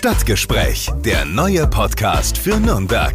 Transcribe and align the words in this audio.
Stadtgespräch, 0.00 0.88
der 1.04 1.26
neue 1.26 1.66
Podcast 1.66 2.38
für 2.38 2.58
Nürnberg. 2.58 3.12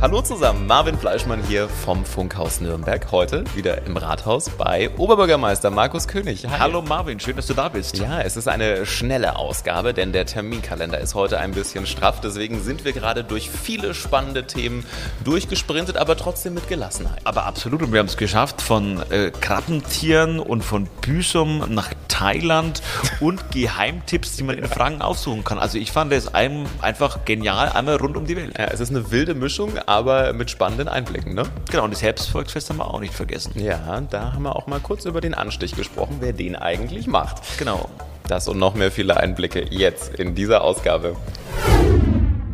Hallo 0.00 0.22
zusammen, 0.22 0.68
Marvin 0.68 0.96
Fleischmann 0.96 1.42
hier 1.42 1.68
vom 1.68 2.04
Funkhaus 2.04 2.60
Nürnberg. 2.60 3.10
Heute 3.10 3.42
wieder 3.56 3.84
im 3.84 3.96
Rathaus 3.96 4.48
bei 4.48 4.90
Oberbürgermeister 4.96 5.70
Markus 5.70 6.06
König. 6.06 6.46
Hi. 6.46 6.56
Hallo 6.56 6.82
Marvin, 6.82 7.18
schön, 7.18 7.34
dass 7.34 7.48
du 7.48 7.54
da 7.54 7.68
bist. 7.68 7.98
Ja, 7.98 8.20
es 8.20 8.36
ist 8.36 8.46
eine 8.46 8.86
schnelle 8.86 9.34
Ausgabe, 9.34 9.94
denn 9.94 10.12
der 10.12 10.24
Terminkalender 10.24 11.00
ist 11.00 11.16
heute 11.16 11.40
ein 11.40 11.50
bisschen 11.50 11.84
straff. 11.84 12.20
Deswegen 12.20 12.62
sind 12.62 12.84
wir 12.84 12.92
gerade 12.92 13.24
durch 13.24 13.50
viele 13.50 13.92
spannende 13.92 14.46
Themen 14.46 14.86
durchgesprintet, 15.24 15.96
aber 15.96 16.16
trotzdem 16.16 16.54
mit 16.54 16.68
Gelassenheit. 16.68 17.18
Aber 17.24 17.46
absolut, 17.46 17.82
und 17.82 17.92
wir 17.92 17.98
haben 17.98 18.06
es 18.06 18.16
geschafft 18.16 18.62
von 18.62 19.02
äh, 19.10 19.32
Krabbentieren 19.32 20.38
und 20.38 20.62
von 20.62 20.84
Büsum 21.00 21.64
nach 21.74 21.92
Thailand 22.06 22.82
und 23.18 23.50
Geheimtipps, 23.50 24.36
die 24.36 24.44
man 24.44 24.58
in 24.58 24.66
Franken 24.66 25.02
aufsuchen 25.02 25.42
kann. 25.42 25.58
Also 25.58 25.76
ich 25.76 25.90
fand 25.90 26.12
es 26.12 26.32
einfach 26.34 27.24
genial, 27.24 27.70
einmal 27.70 27.96
rund 27.96 28.16
um 28.16 28.26
die 28.26 28.36
Welt. 28.36 28.56
Ja, 28.56 28.66
es 28.66 28.78
ist 28.78 28.90
eine 28.90 29.10
wilde 29.10 29.34
Mischung, 29.34 29.72
aber 29.88 30.34
mit 30.34 30.50
spannenden 30.50 30.86
Einblicken, 30.86 31.34
ne? 31.34 31.44
Genau, 31.70 31.84
und 31.84 31.92
das 31.92 32.02
Herbstvolksfest 32.02 32.68
haben 32.68 32.76
wir 32.76 32.92
auch 32.92 33.00
nicht 33.00 33.14
vergessen. 33.14 33.58
Ja, 33.58 34.02
da 34.02 34.34
haben 34.34 34.42
wir 34.42 34.54
auch 34.54 34.66
mal 34.66 34.80
kurz 34.80 35.06
über 35.06 35.22
den 35.22 35.32
Anstich 35.32 35.74
gesprochen, 35.74 36.18
wer 36.20 36.34
den 36.34 36.56
eigentlich 36.56 37.06
macht. 37.06 37.40
Genau. 37.58 37.88
Das 38.26 38.46
und 38.48 38.58
noch 38.58 38.74
mehr 38.74 38.92
viele 38.92 39.16
Einblicke 39.16 39.64
jetzt 39.70 40.14
in 40.14 40.34
dieser 40.34 40.62
Ausgabe. 40.62 41.16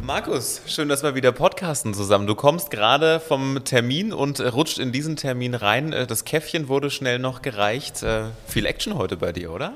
Markus, 0.00 0.60
schön, 0.66 0.88
dass 0.88 1.02
wir 1.02 1.16
wieder 1.16 1.32
podcasten 1.32 1.92
zusammen. 1.92 2.28
Du 2.28 2.36
kommst 2.36 2.70
gerade 2.70 3.18
vom 3.18 3.64
Termin 3.64 4.12
und 4.12 4.38
rutscht 4.38 4.78
in 4.78 4.92
diesen 4.92 5.16
Termin 5.16 5.54
rein. 5.54 5.92
Das 6.06 6.24
Käffchen 6.24 6.68
wurde 6.68 6.90
schnell 6.90 7.18
noch 7.18 7.42
gereicht. 7.42 8.04
Äh, 8.04 8.26
viel 8.46 8.66
Action 8.66 8.96
heute 8.96 9.16
bei 9.16 9.32
dir, 9.32 9.50
oder? 9.50 9.72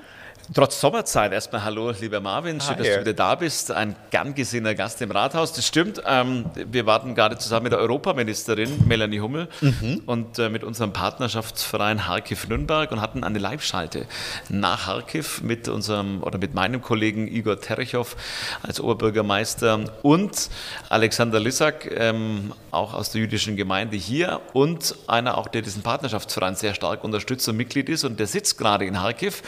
Trotz 0.55 0.81
Sommerzeit 0.81 1.33
erstmal 1.33 1.63
hallo, 1.63 1.93
lieber 2.01 2.21
Marvin, 2.21 2.59
schön, 2.59 2.77
Hi. 2.77 2.83
dass 2.83 2.87
du 2.95 3.01
wieder 3.01 3.13
da 3.13 3.35
bist. 3.35 3.71
Ein 3.71 3.95
gern 4.11 4.35
gesehener 4.35 4.75
Gast 4.75 5.03
im 5.03 5.11
Rathaus. 5.11 5.53
Das 5.53 5.67
stimmt. 5.67 6.01
Ähm, 6.07 6.47
wir 6.55 6.87
warten 6.87 7.15
gerade 7.15 7.37
zusammen 7.37 7.65
mit 7.65 7.73
der 7.73 7.81
Europaministerin 7.81 8.87
Melanie 8.87 9.21
Hummel 9.21 9.49
mhm. 9.61 10.03
und 10.07 10.39
äh, 10.39 10.49
mit 10.49 10.65
unserem 10.65 10.95
Partnerschaftsverein 10.95 12.07
Harkiv 12.07 12.49
Nürnberg 12.49 12.91
und 12.93 13.03
hatten 13.03 13.25
eine 13.25 13.39
Live-Schalte 13.39 14.07
nach 14.49 14.87
Harkiv 14.87 15.43
mit 15.43 15.69
unserem 15.69 16.23
oder 16.23 16.39
mit 16.39 16.55
meinem 16.55 16.81
Kollegen 16.81 17.29
Igor 17.29 17.61
Terechow 17.61 18.17
als 18.63 18.81
Oberbürgermeister 18.81 19.85
und 20.01 20.49
Alexander 20.89 21.41
Lissak, 21.41 21.91
ähm, 21.95 22.55
auch 22.71 22.95
aus 22.95 23.11
der 23.11 23.21
jüdischen 23.21 23.57
Gemeinde 23.57 23.99
hier 23.99 24.41
und 24.55 24.95
einer 25.09 25.37
auch, 25.37 25.49
der 25.49 25.61
diesen 25.61 25.83
Partnerschaftsverein 25.83 26.55
sehr 26.55 26.73
stark 26.73 27.05
unterstützt 27.05 27.47
und 27.51 27.59
Mitglied 27.59 27.91
ist 27.91 28.05
und 28.05 28.19
der 28.19 28.27
sitzt 28.27 28.57
gerade 28.57 28.87
in 28.87 29.03
Harkiv 29.03 29.43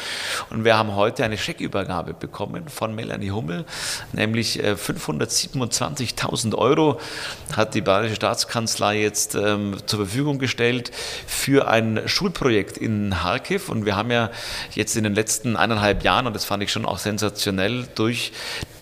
und 0.51 0.65
wir 0.65 0.77
haben 0.77 0.90
haben 0.91 0.97
heute 0.97 1.25
eine 1.25 1.39
Scheckübergabe 1.39 2.15
bekommen 2.15 2.69
von 2.69 2.95
Melanie 2.95 3.31
Hummel, 3.31 3.65
nämlich 4.13 4.61
527.000 4.61 6.53
äh, 6.53 6.57
Euro 6.57 7.01
hat 7.57 7.75
die 7.75 7.81
Bayerische 7.81 8.17
Staatskanzlei 8.17 9.01
jetzt 9.01 9.35
ähm, 9.37 9.77
zur 9.87 10.01
Verfügung 10.01 10.39
gestellt 10.39 10.91
für 11.27 11.69
ein 11.69 12.03
Schulprojekt 12.07 12.77
in 12.77 13.11
Kharkiv. 13.11 13.69
Und 13.69 13.85
wir 13.85 13.95
haben 13.95 14.11
ja 14.11 14.31
jetzt 14.73 14.97
in 14.97 15.05
den 15.05 15.15
letzten 15.15 15.57
eineinhalb 15.57 16.03
Jahren, 16.03 16.27
und 16.27 16.35
das 16.35 16.45
fand 16.45 16.63
ich 16.63 16.73
schon 16.73 16.85
auch 16.87 16.99
sensationell, 16.99 17.87
durch 17.95 18.33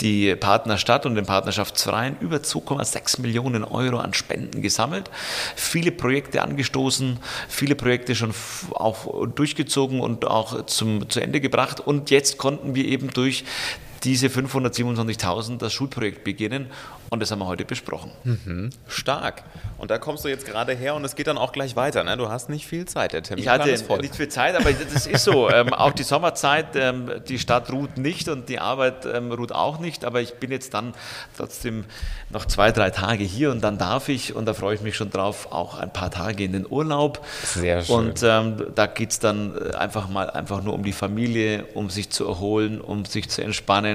die 0.00 0.34
Partnerstadt 0.36 1.06
und 1.06 1.16
den 1.16 1.26
Partnerschaftsverein 1.26 2.16
über 2.20 2.36
2,6 2.36 3.20
Millionen 3.20 3.64
Euro 3.64 3.98
an 3.98 4.14
Spenden 4.14 4.62
gesammelt, 4.62 5.10
viele 5.56 5.90
Projekte 5.90 6.42
angestoßen, 6.42 7.18
viele 7.48 7.74
Projekte 7.74 8.14
schon 8.14 8.32
auch 8.74 9.26
durchgezogen 9.26 10.00
und 10.00 10.26
auch 10.26 10.66
zum, 10.66 11.10
zu 11.10 11.20
Ende 11.20 11.40
gebracht. 11.40 11.80
Und 11.80 11.97
jetzt 12.06 12.38
konnten 12.38 12.74
wir 12.74 12.84
eben 12.84 13.10
durch 13.10 13.44
diese 14.04 14.28
527.000 14.28 15.58
das 15.58 15.72
Schulprojekt 15.72 16.24
beginnen 16.24 16.66
und 17.10 17.20
das 17.20 17.30
haben 17.30 17.38
wir 17.38 17.46
heute 17.46 17.64
besprochen. 17.64 18.10
Mhm. 18.24 18.70
Stark. 18.86 19.44
Und 19.78 19.91
da 19.91 19.98
kommst 19.98 20.24
du 20.24 20.28
jetzt 20.28 20.44
gerade 20.44 20.74
her 20.74 20.94
und 20.94 21.04
es 21.04 21.16
geht 21.16 21.27
dann 21.27 21.38
auch 21.38 21.52
gleich 21.52 21.74
weiter. 21.74 22.04
Ne? 22.04 22.16
Du 22.16 22.28
hast 22.28 22.50
nicht 22.50 22.66
viel 22.66 22.84
Zeit. 22.84 23.14
Der 23.14 23.22
Termin 23.22 23.44
ich 23.44 23.48
hatte 23.48 23.70
ist 23.70 23.86
voll. 23.86 24.00
nicht 24.00 24.14
viel 24.14 24.28
Zeit, 24.28 24.56
aber 24.56 24.72
das 24.72 25.06
ist 25.06 25.25
so. 25.25 25.48
ähm, 25.50 25.72
auch 25.72 25.92
die 25.92 26.03
Sommerzeit, 26.03 26.76
ähm, 26.76 27.10
die 27.26 27.38
Stadt 27.38 27.72
ruht 27.72 27.97
nicht 27.97 28.28
und 28.28 28.48
die 28.50 28.59
Arbeit 28.59 29.06
ähm, 29.06 29.32
ruht 29.32 29.53
auch 29.53 29.78
nicht. 29.78 30.04
Aber 30.04 30.20
ich 30.20 30.34
bin 30.34 30.50
jetzt 30.50 30.75
dann 30.75 30.92
trotzdem 31.36 31.84
noch 32.28 32.44
zwei, 32.44 32.72
drei 32.72 32.91
Tage 32.91 33.25
hier 33.25 33.50
und 33.50 33.62
dann 33.62 33.78
darf 33.78 34.10
ich, 34.10 34.34
und 34.34 34.44
da 34.44 34.53
freue 34.53 34.75
ich 34.75 34.82
mich 34.82 34.97
schon 34.97 35.10
drauf, 35.10 35.50
auch 35.50 35.78
ein 35.78 35.92
paar 35.92 36.10
Tage 36.10 36.44
in 36.44 36.53
den 36.53 36.66
Urlaub. 36.69 37.25
Sehr 37.42 37.82
schön. 37.82 37.97
Und 37.97 38.22
ähm, 38.22 38.66
da 38.75 38.86
geht 38.86 39.12
es 39.12 39.19
dann 39.19 39.56
äh, 39.56 39.75
einfach 39.76 40.10
mal 40.10 40.28
einfach 40.28 40.62
nur 40.62 40.75
um 40.75 40.82
die 40.82 40.92
Familie, 40.92 41.65
um 41.72 41.88
sich 41.88 42.10
zu 42.10 42.26
erholen, 42.26 42.82
um 42.82 43.06
sich 43.06 43.30
zu 43.30 43.42
entspannen 43.42 43.88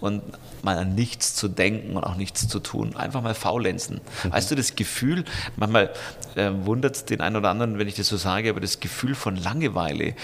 und 0.00 0.22
mal 0.62 0.78
an 0.78 0.94
nichts 0.94 1.34
zu 1.34 1.48
denken 1.48 1.96
und 1.96 2.04
auch 2.04 2.16
nichts 2.16 2.48
zu 2.48 2.60
tun. 2.60 2.94
Einfach 2.96 3.22
mal 3.22 3.34
faulenzen. 3.34 4.00
Mhm. 4.24 4.32
Weißt 4.32 4.50
du, 4.50 4.54
das 4.54 4.76
Gefühl, 4.76 5.24
manchmal 5.56 5.90
äh, 6.36 6.50
wundert 6.62 6.96
es 6.96 7.04
den 7.04 7.20
einen 7.20 7.36
oder 7.36 7.50
anderen, 7.50 7.78
wenn 7.78 7.88
ich 7.88 7.94
das 7.94 8.08
so 8.08 8.16
sage, 8.16 8.50
aber 8.50 8.60
das 8.60 8.80
Gefühl 8.80 9.14
von 9.14 9.36
Langeweile 9.36 10.04
äh, 10.04 10.14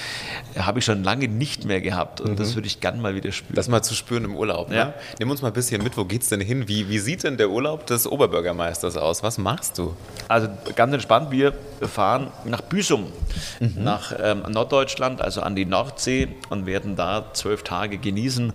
habe 0.61 0.78
ich 0.78 0.84
schon 0.84 1.03
lange 1.03 1.28
nicht 1.28 1.65
mehr 1.65 1.81
gehabt 1.81 2.21
und 2.21 2.33
mhm. 2.33 2.37
das 2.37 2.55
würde 2.55 2.69
ich 2.69 2.81
gern 2.81 3.01
mal 3.01 3.15
wieder 3.15 3.33
spüren. 3.33 3.55
Das 3.55 3.69
mal 3.69 3.83
zu 3.83 3.95
spüren 3.95 4.25
im 4.25 4.37
Urlaub. 4.37 4.71
Ne? 4.71 4.77
Ja. 4.77 4.95
Nimm 5.19 5.31
uns 5.31 5.43
mal 5.43 5.49
ein 5.49 5.55
bisschen 5.55 5.83
mit, 5.83 5.97
wo 5.97 6.05
geht 6.05 6.23
es 6.23 6.28
denn 6.28 6.41
hin? 6.41 6.69
Wie, 6.69 6.89
wie 6.89 6.99
sieht 6.99 7.25
denn 7.25 7.37
der 7.37 7.51
Urlaub 7.51 7.87
des 7.87 8.07
Oberbürgermeisters 8.07 8.97
aus? 8.97 9.23
Was 9.23 9.39
machst 9.39 9.78
du? 9.78 9.97
Also 10.28 10.49
ganz 10.75 10.95
entspannt, 10.95 11.31
wir 11.31 11.55
fahren 11.87 12.28
nach 12.44 12.61
Büsum, 12.62 13.12
mhm. 13.61 13.75
nach 13.77 14.12
ähm, 14.19 14.43
Norddeutschland, 14.49 15.21
also 15.21 15.43
an 15.43 15.55
die 15.55 15.65
Nordsee 15.65 16.28
und 16.49 16.66
werden 16.66 16.97
da 16.97 17.27
zwölf 17.33 17.62
Tage 17.62 17.99
genießen. 17.99 18.53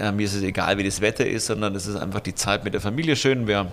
Äh, 0.00 0.12
mir 0.12 0.24
ist 0.24 0.34
es 0.34 0.42
egal, 0.42 0.78
wie 0.78 0.84
das 0.84 1.00
Wetter 1.00 1.26
ist, 1.26 1.46
sondern 1.46 1.74
es 1.74 1.86
ist 1.86 1.96
einfach 1.96 2.20
die 2.20 2.34
Zeit 2.34 2.64
mit 2.64 2.74
der 2.74 2.80
Familie 2.80 3.16
schön. 3.16 3.46
Wir 3.46 3.70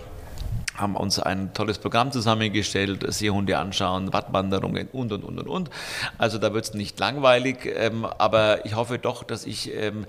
haben 0.76 0.96
uns 0.96 1.20
ein 1.20 1.54
tolles 1.54 1.78
Programm 1.78 2.10
zusammengestellt, 2.10 3.04
Seehunde 3.12 3.58
anschauen, 3.58 4.12
Wattwanderungen 4.12 4.88
und, 4.88 5.12
und, 5.12 5.22
und, 5.22 5.38
und, 5.38 5.48
und. 5.48 5.70
Also 6.18 6.38
da 6.38 6.52
wird 6.52 6.64
es 6.64 6.74
nicht 6.74 6.98
langweilig, 6.98 7.58
ähm, 7.76 8.04
aber 8.04 8.66
ich 8.66 8.74
hoffe 8.74 8.98
doch, 8.98 9.22
dass 9.22 9.46
ich, 9.46 9.72
ähm, 9.72 10.04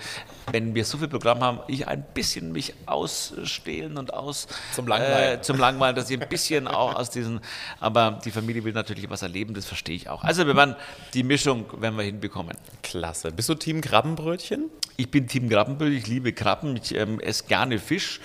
wenn 0.52 0.74
wir 0.74 0.84
so 0.86 0.98
viel 0.98 1.08
Programm 1.08 1.42
haben, 1.42 1.60
ich 1.68 1.88
ein 1.88 2.04
bisschen 2.14 2.52
mich 2.52 2.74
ausstehlen 2.88 3.98
und 3.98 4.14
aus... 4.14 4.48
Zum 4.74 4.88
Langweilen. 4.88 5.40
Äh, 5.40 5.42
zum 5.42 5.60
Langweilen, 5.60 5.96
dass 5.96 6.10
ich 6.10 6.20
ein 6.20 6.28
bisschen 6.28 6.68
auch 6.68 6.96
aus 6.96 7.12
diesen... 7.12 7.42
Aber 7.80 8.20
die 8.26 8.32
Familie 8.32 8.64
will 8.64 8.74
natürlich 8.74 9.08
was 9.10 9.22
erleben, 9.22 9.54
das 9.54 9.66
verstehe 9.66 9.96
ich 9.96 10.10
auch. 10.10 10.24
Also 10.24 10.48
wir 10.48 10.56
werden 10.56 10.76
die 11.14 11.24
Mischung 11.24 11.66
werden 11.80 11.96
wir 11.96 12.04
hinbekommen. 12.04 12.58
Klasse. 12.82 13.32
Bist 13.32 13.50
du 13.50 13.54
Team 13.54 13.82
Krabbenbrötchen? 13.82 14.72
Ich 14.98 15.12
bin 15.12 15.28
Team 15.28 15.50
Krabbenbrötchen, 15.50 15.98
ich 15.98 16.08
liebe 16.08 16.34
Krabben, 16.34 16.78
ich 16.78 16.96
ähm, 16.96 17.20
esse 17.20 17.44
gerne 17.46 17.78
Fisch, 17.80 18.22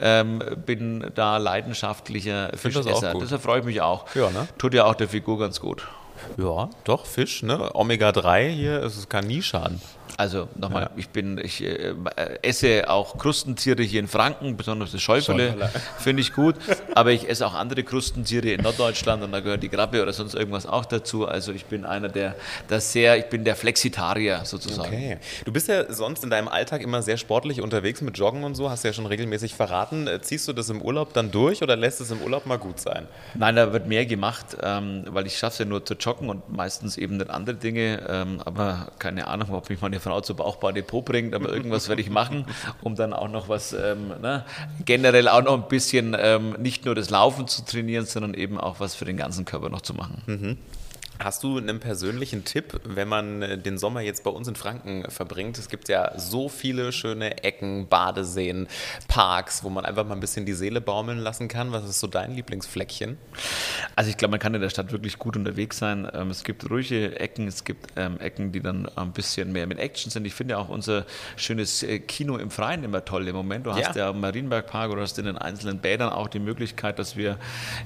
ähm, 0.00 0.42
bin 0.66 1.10
da 1.14 1.36
leidenschaftlich 1.36 1.77
leidenschaftlicher 1.78 2.50
Fischesser. 2.56 3.14
Deshalb 3.20 3.42
freue 3.42 3.60
ich 3.60 3.64
mich 3.64 3.80
auch. 3.80 4.14
Ja, 4.14 4.30
ne? 4.30 4.48
Tut 4.58 4.74
ja 4.74 4.84
auch 4.84 4.94
der 4.94 5.08
Figur 5.08 5.38
ganz 5.38 5.60
gut. 5.60 5.86
Ja, 6.36 6.70
doch, 6.84 7.06
Fisch, 7.06 7.42
ne? 7.42 7.74
Omega-3 7.74 8.48
hier, 8.48 8.82
es 8.82 9.08
kann 9.08 9.26
nie 9.26 9.42
schaden. 9.42 9.80
Also 10.18 10.48
nochmal, 10.56 10.82
ja. 10.82 10.90
ich 10.96 11.10
bin, 11.10 11.38
ich 11.38 11.62
äh, 11.62 11.94
esse 12.42 12.90
auch 12.90 13.18
Krustentiere 13.18 13.84
hier 13.84 14.00
in 14.00 14.08
Franken, 14.08 14.56
besonders 14.56 14.90
das 14.90 15.00
Schäufele, 15.00 15.70
finde 15.98 16.22
ich 16.22 16.32
gut. 16.32 16.56
Aber 16.96 17.12
ich 17.12 17.28
esse 17.28 17.46
auch 17.46 17.54
andere 17.54 17.84
Krustentiere 17.84 18.48
in 18.48 18.62
Norddeutschland 18.62 19.22
und 19.22 19.30
da 19.30 19.38
gehört 19.38 19.62
die 19.62 19.68
Krabbe 19.68 20.02
oder 20.02 20.12
sonst 20.12 20.34
irgendwas 20.34 20.66
auch 20.66 20.86
dazu. 20.86 21.28
Also 21.28 21.52
ich 21.52 21.66
bin 21.66 21.84
einer 21.84 22.08
der, 22.08 22.34
der 22.68 22.80
sehr, 22.80 23.16
ich 23.16 23.26
bin 23.26 23.44
der 23.44 23.54
Flexitarier 23.54 24.40
sozusagen. 24.44 24.88
Okay. 24.88 25.18
Du 25.44 25.52
bist 25.52 25.68
ja 25.68 25.92
sonst 25.92 26.24
in 26.24 26.30
deinem 26.30 26.48
Alltag 26.48 26.82
immer 26.82 27.00
sehr 27.00 27.16
sportlich 27.16 27.60
unterwegs 27.60 28.00
mit 28.00 28.18
Joggen 28.18 28.42
und 28.42 28.56
so, 28.56 28.70
hast 28.70 28.82
du 28.82 28.88
ja 28.88 28.94
schon 28.94 29.06
regelmäßig 29.06 29.54
verraten. 29.54 30.08
Äh, 30.08 30.20
ziehst 30.20 30.48
du 30.48 30.52
das 30.52 30.68
im 30.68 30.82
Urlaub 30.82 31.12
dann 31.12 31.30
durch 31.30 31.62
oder 31.62 31.76
lässt 31.76 32.00
es 32.00 32.10
im 32.10 32.22
Urlaub 32.22 32.44
mal 32.44 32.58
gut 32.58 32.80
sein? 32.80 33.06
Nein, 33.34 33.54
da 33.54 33.72
wird 33.72 33.86
mehr 33.86 34.04
gemacht, 34.04 34.56
ähm, 34.60 35.04
weil 35.10 35.28
ich 35.28 35.38
schaffe 35.38 35.52
es 35.52 35.58
ja 35.60 35.64
nur 35.64 35.84
zu 35.84 35.94
joggen 35.94 36.07
und 36.16 36.50
meistens 36.50 36.96
eben 36.96 37.16
nicht 37.16 37.30
andere 37.30 37.56
Dinge. 37.56 38.02
Ähm, 38.08 38.40
aber 38.44 38.92
keine 38.98 39.28
Ahnung, 39.28 39.50
ob 39.52 39.68
mich 39.68 39.80
meine 39.80 40.00
Frau 40.00 40.20
zu 40.20 40.34
Bauchbau 40.34 40.72
Depot 40.72 41.04
bringt, 41.04 41.34
aber 41.34 41.50
irgendwas 41.52 41.88
werde 41.88 42.02
ich 42.02 42.10
machen, 42.10 42.46
um 42.82 42.94
dann 42.94 43.12
auch 43.12 43.28
noch 43.28 43.48
was 43.48 43.72
ähm, 43.72 44.08
ne, 44.20 44.44
generell 44.84 45.28
auch 45.28 45.42
noch 45.42 45.54
ein 45.54 45.68
bisschen 45.68 46.16
ähm, 46.18 46.56
nicht 46.58 46.84
nur 46.84 46.94
das 46.94 47.10
Laufen 47.10 47.46
zu 47.46 47.64
trainieren, 47.64 48.06
sondern 48.06 48.34
eben 48.34 48.58
auch 48.58 48.80
was 48.80 48.94
für 48.94 49.04
den 49.04 49.16
ganzen 49.16 49.44
Körper 49.44 49.68
noch 49.68 49.82
zu 49.82 49.94
machen. 49.94 50.22
Mhm. 50.26 50.58
Hast 51.20 51.42
du 51.42 51.58
einen 51.58 51.80
persönlichen 51.80 52.44
Tipp, 52.44 52.80
wenn 52.84 53.08
man 53.08 53.42
äh, 53.42 53.58
den 53.58 53.76
Sommer 53.76 54.02
jetzt 54.02 54.22
bei 54.22 54.30
uns 54.30 54.46
in 54.46 54.54
Franken 54.54 55.04
verbringt? 55.10 55.58
Es 55.58 55.68
gibt 55.68 55.88
ja 55.88 56.16
so 56.16 56.48
viele 56.48 56.92
schöne 56.92 57.42
Ecken, 57.42 57.88
Badeseen, 57.88 58.68
Parks, 59.08 59.64
wo 59.64 59.68
man 59.68 59.84
einfach 59.84 60.06
mal 60.06 60.14
ein 60.14 60.20
bisschen 60.20 60.46
die 60.46 60.52
Seele 60.52 60.80
baumeln 60.80 61.18
lassen 61.18 61.48
kann. 61.48 61.72
Was 61.72 61.84
ist 61.88 61.98
so 61.98 62.06
dein 62.06 62.36
Lieblingsfleckchen? 62.36 63.18
Also 63.96 64.10
ich 64.10 64.16
glaube, 64.16 64.30
man 64.30 64.38
kann 64.38 64.54
in 64.54 64.60
der 64.60 64.70
Stadt 64.70 64.92
wirklich 64.92 65.18
gut 65.18 65.36
unterwegs 65.36 65.78
sein. 65.78 66.08
Ähm, 66.14 66.30
es 66.30 66.44
gibt 66.44 66.70
ruhige 66.70 67.18
Ecken, 67.18 67.48
es 67.48 67.64
gibt 67.64 67.86
ähm, 67.96 68.20
Ecken, 68.20 68.52
die 68.52 68.60
dann 68.60 68.88
ein 68.94 69.10
bisschen 69.10 69.50
mehr 69.50 69.66
mit 69.66 69.80
Action 69.80 70.12
sind. 70.12 70.24
Ich 70.24 70.34
finde 70.34 70.56
auch 70.56 70.68
unser 70.68 71.04
schönes 71.34 71.82
äh, 71.82 71.98
Kino 71.98 72.36
im 72.36 72.52
Freien 72.52 72.84
immer 72.84 73.04
toll 73.04 73.26
im 73.26 73.34
Moment. 73.34 73.66
Du 73.66 73.74
hast 73.74 73.96
ja, 73.96 74.04
ja 74.04 74.10
im 74.10 74.20
Marienbergpark 74.20 74.92
oder 74.92 75.02
hast 75.02 75.18
in 75.18 75.24
den 75.24 75.36
einzelnen 75.36 75.80
Bädern 75.80 76.10
auch 76.10 76.28
die 76.28 76.38
Möglichkeit, 76.38 77.00
dass 77.00 77.16
wir 77.16 77.38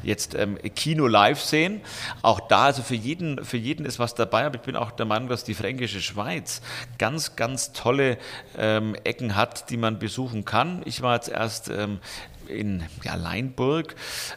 jetzt 0.02 0.34
ähm, 0.34 0.58
Kino 0.76 1.06
live 1.06 1.40
sehen. 1.40 1.80
Auch 2.20 2.40
da, 2.40 2.66
also 2.66 2.82
für 2.82 2.94
jeden 2.94 3.21
jeden, 3.22 3.44
für 3.44 3.56
jeden 3.56 3.86
ist 3.86 3.98
was 3.98 4.14
dabei, 4.14 4.44
aber 4.44 4.56
ich 4.56 4.62
bin 4.62 4.76
auch 4.76 4.90
der 4.90 5.06
Meinung, 5.06 5.28
dass 5.28 5.44
die 5.44 5.54
fränkische 5.54 6.00
Schweiz 6.00 6.60
ganz, 6.98 7.36
ganz 7.36 7.72
tolle 7.72 8.18
ähm, 8.58 8.96
Ecken 9.04 9.36
hat, 9.36 9.70
die 9.70 9.76
man 9.76 9.98
besuchen 9.98 10.44
kann. 10.44 10.82
Ich 10.84 11.02
war 11.02 11.14
jetzt 11.14 11.28
erst 11.28 11.68
ähm, 11.68 12.00
in 12.48 12.84
ja, 13.02 13.14
Leinburg. 13.14 13.94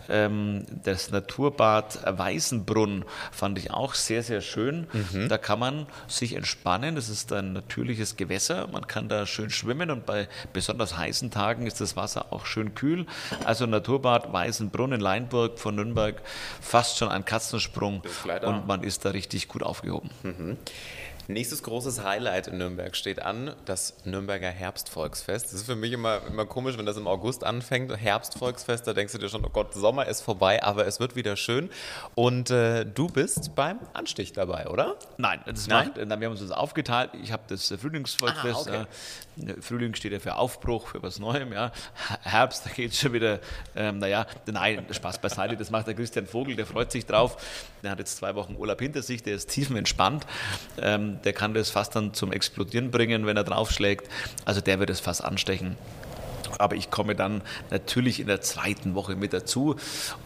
Ähm, 0.10 0.66
das 0.84 1.12
Naturbad 1.12 2.00
Weißenbrunn 2.06 3.06
fand 3.32 3.58
ich 3.60 3.72
auch 3.72 3.94
sehr, 3.94 4.24
sehr 4.24 4.42
schön. 4.42 4.88
Mhm. 4.94 5.30
Da 5.30 5.38
kann 5.38 5.60
man 5.60 5.88
sich 6.08 6.34
entspannen. 6.36 6.96
Das 6.96 7.10
ist 7.10 7.32
ein 7.32 7.54
natürliches 7.54 8.16
Gewässer. 8.16 8.68
Man 8.68 8.88
kann 8.88 9.10
da 9.10 9.26
schön 9.26 9.50
schwimmen 9.50 9.92
und 9.92 10.06
bei 10.06 10.28
besonders 10.54 10.98
heißen 10.98 11.32
Tagen 11.32 11.68
ist 11.68 11.82
das 11.82 11.96
Wasser 11.96 12.28
auch 12.32 12.46
schön 12.46 12.76
kühl. 12.76 13.06
Also 13.44 13.66
Naturbad 13.66 14.32
Weißenbrunn 14.32 14.94
in 14.94 15.02
Leinburg 15.02 15.60
von 15.60 15.76
Nürnberg 15.76 16.22
fast 16.62 16.98
schon 16.98 17.10
ein 17.10 17.26
Katzensprung 17.26 18.02
und 18.44 18.68
man 18.68 18.84
ist 18.84 19.06
da 19.06 19.10
richtig 19.12 19.48
gut 19.48 19.64
aufgehoben. 19.64 20.10
Mhm. 20.24 20.58
Nächstes 21.28 21.64
großes 21.64 22.04
Highlight 22.04 22.48
in 22.48 22.60
Nürnberg 22.60 22.96
steht 22.96 23.22
an, 23.22 23.56
das 23.66 23.96
Nürnberger 24.06 24.50
Herbstvolksfest. 24.50 25.46
Das 25.46 25.54
ist 25.54 25.66
für 25.66 25.76
mich 25.76 25.92
immer, 25.92 26.22
immer 26.28 26.46
komisch, 26.46 26.78
wenn 26.78 26.86
das 26.86 26.98
im 26.98 27.08
August 27.08 27.44
anfängt. 27.44 27.96
Herbstvolksfest, 27.98 28.86
da 28.86 28.94
denkst 28.94 29.14
du 29.14 29.18
dir 29.18 29.30
schon, 29.30 29.44
oh 29.44 29.50
Gott, 29.50 29.74
Sommer 29.74 30.06
ist 30.06 30.22
vorbei, 30.22 30.62
aber 30.62 30.86
es 30.86 31.00
wird 31.00 31.16
wieder 31.16 31.36
schön. 31.36 31.72
Und 32.14 32.52
äh, 32.52 32.86
du 32.86 33.08
bist 33.08 33.56
beim 33.56 33.80
Anstich 33.94 34.34
dabei, 34.34 34.68
oder? 34.68 34.98
Nein, 35.18 35.42
das 35.48 35.68
Nein? 35.68 35.88
Macht, 35.88 35.98
wir 35.98 36.12
haben 36.12 36.24
uns 36.26 36.42
das 36.42 36.52
aufgeteilt. 36.52 37.12
Ich 37.24 37.32
habe 37.32 37.44
das 37.48 37.68
Frühlingsvolksfest. 37.68 38.70
Ah, 38.70 38.86
okay. 39.38 39.52
äh, 39.52 39.62
Frühling 39.62 39.96
steht 39.96 40.12
ja 40.12 40.20
für 40.20 40.36
Aufbruch, 40.36 40.88
für 40.90 41.02
was 41.02 41.18
Neuem. 41.18 41.52
Ja. 41.54 41.72
Herbst, 42.22 42.68
da 42.68 42.70
geht 42.70 42.92
es 42.92 43.00
schon 43.00 43.14
wieder, 43.14 43.40
ähm, 43.76 43.98
naja, 43.98 44.28
nein, 44.46 44.86
Spaß 44.92 45.20
beiseite, 45.20 45.58
das 45.58 45.72
macht 45.72 45.88
der 45.88 45.96
Christian 45.96 46.28
Vogel, 46.28 46.56
der 46.56 46.68
freut 46.68 46.92
sich 46.92 47.06
drauf. 47.06 47.38
Der 47.82 47.92
hat 47.92 48.00
jetzt 48.00 48.18
zwei 48.18 48.36
Wochen 48.36 48.56
Urlaub 48.56 48.80
hinter 48.80 49.02
sich, 49.02 49.24
der 49.24 49.36
ist 49.36 49.50
tiefenentspannt. 49.50 50.26
Ähm, 50.82 51.15
der 51.24 51.34
kann 51.34 51.54
das 51.54 51.70
fast 51.70 51.96
dann 51.96 52.14
zum 52.14 52.32
Explodieren 52.32 52.92
bringen, 52.92 53.26
wenn 53.26 53.38
er 53.38 53.44
draufschlägt. 53.44 54.10
Also 54.46 54.62
der 54.62 54.80
wird 54.80 54.90
es 54.90 55.00
fast 55.00 55.24
anstechen. 55.24 55.78
Aber 56.60 56.76
ich 56.76 56.92
komme 56.92 57.16
dann 57.16 57.42
natürlich 57.70 58.20
in 58.20 58.28
der 58.28 58.42
zweiten 58.42 58.96
Woche 58.96 59.16
mit 59.16 59.34
dazu 59.34 59.76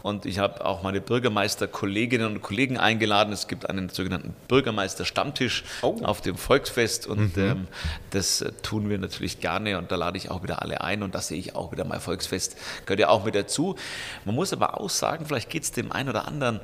und 0.02 0.26
ich 0.26 0.38
habe 0.38 0.64
auch 0.64 0.82
meine 0.82 1.00
Bürgermeisterkolleginnen 1.00 2.26
und 2.26 2.42
Kollegen 2.42 2.78
eingeladen. 2.78 3.32
Es 3.32 3.48
gibt 3.48 3.68
einen 3.68 3.88
sogenannten 3.88 4.34
Bürgermeister-Stammtisch 4.48 5.64
oh. 5.82 5.98
auf 6.02 6.20
dem 6.20 6.36
Volksfest 6.36 7.06
und 7.06 7.36
mhm. 7.36 7.42
ähm, 7.42 7.68
das 8.10 8.44
tun 8.62 8.88
wir 8.88 8.98
natürlich 8.98 9.40
gerne 9.40 9.78
und 9.78 9.90
da 9.90 9.96
lade 9.96 10.18
ich 10.18 10.30
auch 10.30 10.42
wieder 10.42 10.62
alle 10.62 10.80
ein 10.82 11.02
und 11.02 11.14
da 11.14 11.20
sehe 11.20 11.38
ich 11.38 11.56
auch 11.56 11.72
wieder 11.72 11.84
mein 11.84 12.00
Volksfest. 12.00 12.56
Gehört 12.86 13.00
ja 13.00 13.08
auch 13.08 13.24
mit 13.24 13.34
dazu. 13.34 13.76
Man 14.24 14.34
muss 14.34 14.52
aber 14.52 14.80
auch 14.80 14.90
sagen, 14.90 15.26
vielleicht 15.26 15.50
geht 15.50 15.64
es 15.64 15.72
dem 15.72 15.92
einen 15.92 16.08
oder 16.08 16.26
anderen 16.28 16.60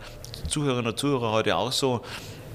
Zuhörerinnen 0.48 0.92
und 0.92 0.98
Zuhörer 0.98 1.32
heute 1.32 1.56
auch 1.56 1.72
so, 1.72 2.02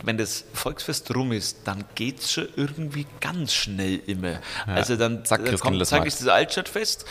wenn 0.03 0.17
das 0.17 0.45
Volksfest 0.53 1.13
rum 1.15 1.31
ist, 1.31 1.59
dann 1.65 1.83
geht 1.95 2.19
es 2.19 2.31
schon 2.31 2.47
irgendwie 2.55 3.05
ganz 3.19 3.53
schnell 3.53 4.01
immer. 4.07 4.31
Ja. 4.31 4.39
Also 4.67 4.95
dann, 4.95 5.25
Zack, 5.25 5.45
dann 5.45 5.59
kommt, 5.59 5.85
sag 5.85 6.05
ich 6.05 6.15
das 6.15 6.27
Altstadtfest, 6.27 7.05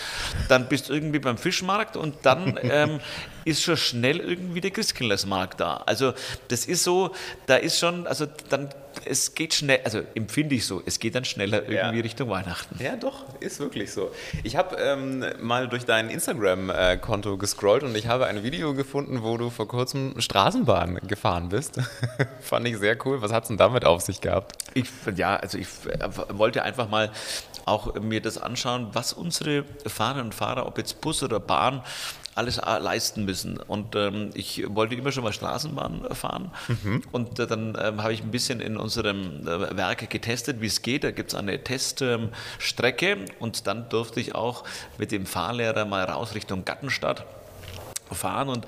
dann 0.48 0.69
bist 0.69 0.88
du 0.88 0.94
irgendwie 0.94 1.19
beim 1.19 1.38
Fischmarkt 1.38 1.96
und 1.96 2.16
dann 2.22 2.58
ähm, 2.62 3.00
ist 3.44 3.62
schon 3.62 3.76
schnell 3.76 4.19
irgendwie 4.19 4.60
der 4.60 4.70
Christkindlersmarkt 4.70 5.60
da. 5.60 5.78
Also 5.87 6.14
das 6.48 6.66
ist 6.66 6.84
so, 6.84 7.14
da 7.46 7.56
ist 7.56 7.78
schon, 7.78 8.06
also 8.06 8.26
dann 8.48 8.70
es 9.04 9.34
geht 9.34 9.54
schnell, 9.54 9.81
also 9.84 10.02
empfinde 10.14 10.54
ich 10.54 10.66
so, 10.66 10.82
es 10.84 10.98
geht 10.98 11.14
dann 11.14 11.25
schneller 11.25 11.62
irgendwie 11.62 11.98
ja. 11.98 12.02
Richtung 12.02 12.28
Weihnachten. 12.28 12.82
Ja, 12.82 12.96
doch, 12.96 13.25
ist 13.40 13.60
wirklich 13.60 13.92
so. 13.92 14.10
Ich 14.42 14.56
habe 14.56 14.76
ähm, 14.76 15.25
mal 15.40 15.69
durch 15.69 15.84
dein 15.84 16.10
Instagram-Konto 16.10 17.37
gescrollt 17.38 17.82
und 17.82 17.96
ich 17.96 18.06
habe 18.06 18.26
ein 18.26 18.42
Video 18.42 18.75
gefunden, 18.75 19.22
wo 19.22 19.37
du 19.37 19.50
vor 19.50 19.69
kurzem 19.69 20.20
Straßenbahn 20.20 21.00
gefahren 21.06 21.48
bist. 21.48 21.81
Fand 22.40 22.66
ich 22.66 22.78
sehr 22.78 22.96
cool. 23.06 23.22
Was 23.22 23.32
hat 23.32 23.44
es 23.44 23.48
denn 23.48 23.56
damit 23.56 23.84
auf 23.84 24.02
sich 24.02 24.20
gehabt? 24.20 24.56
Ich, 24.75 24.88
ja, 25.16 25.36
also 25.36 25.58
ich 25.58 25.69
äh, 25.86 26.08
wollte 26.32 26.62
einfach 26.62 26.88
mal 26.88 27.10
auch 27.66 27.94
mir 28.00 28.20
das 28.20 28.38
anschauen, 28.38 28.88
was 28.93 29.12
unsere 29.12 29.64
Fahrerinnen 29.86 30.26
und 30.26 30.34
Fahrer, 30.34 30.66
ob 30.66 30.78
jetzt 30.78 31.00
Bus 31.00 31.22
oder 31.22 31.40
Bahn, 31.40 31.82
alles 32.35 32.59
äh, 32.59 32.79
leisten 32.79 33.25
müssen. 33.25 33.59
Und 33.59 33.97
ähm, 33.97 34.31
ich 34.35 34.65
wollte 34.69 34.94
immer 34.94 35.12
schon 35.12 35.25
mal 35.25 35.32
Straßenbahn 35.32 36.15
fahren. 36.15 36.50
Mhm. 36.69 37.03
Und 37.12 37.38
äh, 37.38 37.47
dann 37.47 37.77
ähm, 37.81 38.03
habe 38.03 38.12
ich 38.12 38.23
ein 38.23 38.31
bisschen 38.31 38.61
in 38.61 38.77
unserem 38.77 39.47
äh, 39.47 39.77
Werk 39.77 40.09
getestet, 40.09 40.61
wie 40.61 40.67
es 40.67 40.82
geht. 40.82 41.05
Da 41.05 41.11
gibt 41.11 41.32
es 41.32 41.38
eine 41.38 41.62
Teststrecke 41.62 43.06
ähm, 43.06 43.25
und 43.38 43.67
dann 43.67 43.88
durfte 43.88 44.21
ich 44.21 44.35
auch 44.35 44.65
mit 44.99 45.12
dem 45.12 45.27
Fahrlehrer 45.27 45.85
mal 45.85 46.05
raus 46.05 46.35
Richtung 46.35 46.65
Gattenstadt 46.65 47.25
fahren 48.15 48.49
und 48.49 48.67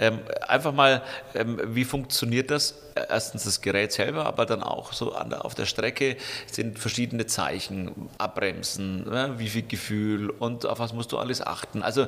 ähm, 0.00 0.20
einfach 0.46 0.72
mal, 0.72 1.02
ähm, 1.34 1.60
wie 1.66 1.84
funktioniert 1.84 2.50
das? 2.50 2.74
Erstens 3.08 3.44
das 3.44 3.60
Gerät 3.60 3.92
selber, 3.92 4.26
aber 4.26 4.46
dann 4.46 4.62
auch 4.62 4.92
so 4.92 5.14
der, 5.30 5.44
auf 5.44 5.54
der 5.54 5.66
Strecke 5.66 6.16
sind 6.50 6.78
verschiedene 6.78 7.26
Zeichen, 7.26 8.08
Abbremsen, 8.18 9.06
ja, 9.10 9.38
wie 9.38 9.48
viel 9.48 9.66
Gefühl 9.66 10.30
und 10.30 10.66
auf 10.66 10.78
was 10.78 10.92
musst 10.92 11.12
du 11.12 11.18
alles 11.18 11.40
achten. 11.40 11.82
Also 11.82 12.06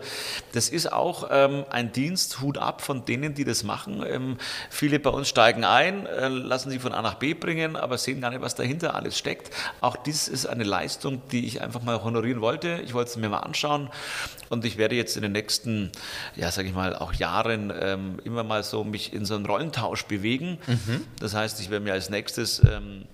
das 0.52 0.68
ist 0.68 0.92
auch 0.92 1.28
ähm, 1.30 1.64
ein 1.70 1.92
Dienst, 1.92 2.40
Hut 2.40 2.58
ab 2.58 2.82
von 2.82 3.04
denen, 3.04 3.34
die 3.34 3.44
das 3.44 3.62
machen. 3.62 4.04
Ähm, 4.06 4.38
viele 4.70 4.98
bei 4.98 5.10
uns 5.10 5.28
steigen 5.28 5.64
ein, 5.64 6.06
äh, 6.06 6.28
lassen 6.28 6.70
sich 6.70 6.80
von 6.80 6.92
A 6.92 7.02
nach 7.02 7.14
B 7.14 7.34
bringen, 7.34 7.76
aber 7.76 7.98
sehen 7.98 8.20
gar 8.20 8.30
nicht, 8.30 8.42
was 8.42 8.54
dahinter 8.54 8.94
alles 8.94 9.18
steckt. 9.18 9.50
Auch 9.80 9.96
dies 9.96 10.28
ist 10.28 10.46
eine 10.46 10.64
Leistung, 10.64 11.22
die 11.32 11.46
ich 11.46 11.62
einfach 11.62 11.82
mal 11.82 12.02
honorieren 12.02 12.40
wollte. 12.40 12.80
Ich 12.84 12.94
wollte 12.94 13.10
es 13.10 13.16
mir 13.16 13.28
mal 13.28 13.40
anschauen 13.40 13.90
und 14.48 14.64
ich 14.64 14.76
werde 14.76 14.94
jetzt 14.94 15.16
in 15.16 15.22
den 15.22 15.32
nächsten, 15.32 15.90
ja, 16.34 16.50
sage 16.50 16.68
ich 16.68 16.74
mal, 16.74 16.96
auch 16.96 17.12
Jahren 17.14 17.72
ähm, 17.78 18.18
immer 18.24 18.44
mal 18.44 18.62
so 18.62 18.84
mich 18.84 19.12
in 19.12 19.24
so 19.24 19.34
einen 19.34 19.46
Rollentausch 19.46 20.04
bewegen. 20.04 20.58
Mhm. 20.86 21.04
Das 21.18 21.34
heißt, 21.34 21.60
ich 21.60 21.70
werde 21.70 21.84
mir 21.84 21.92
als 21.92 22.10
nächstes 22.10 22.60
ähm, 22.60 23.04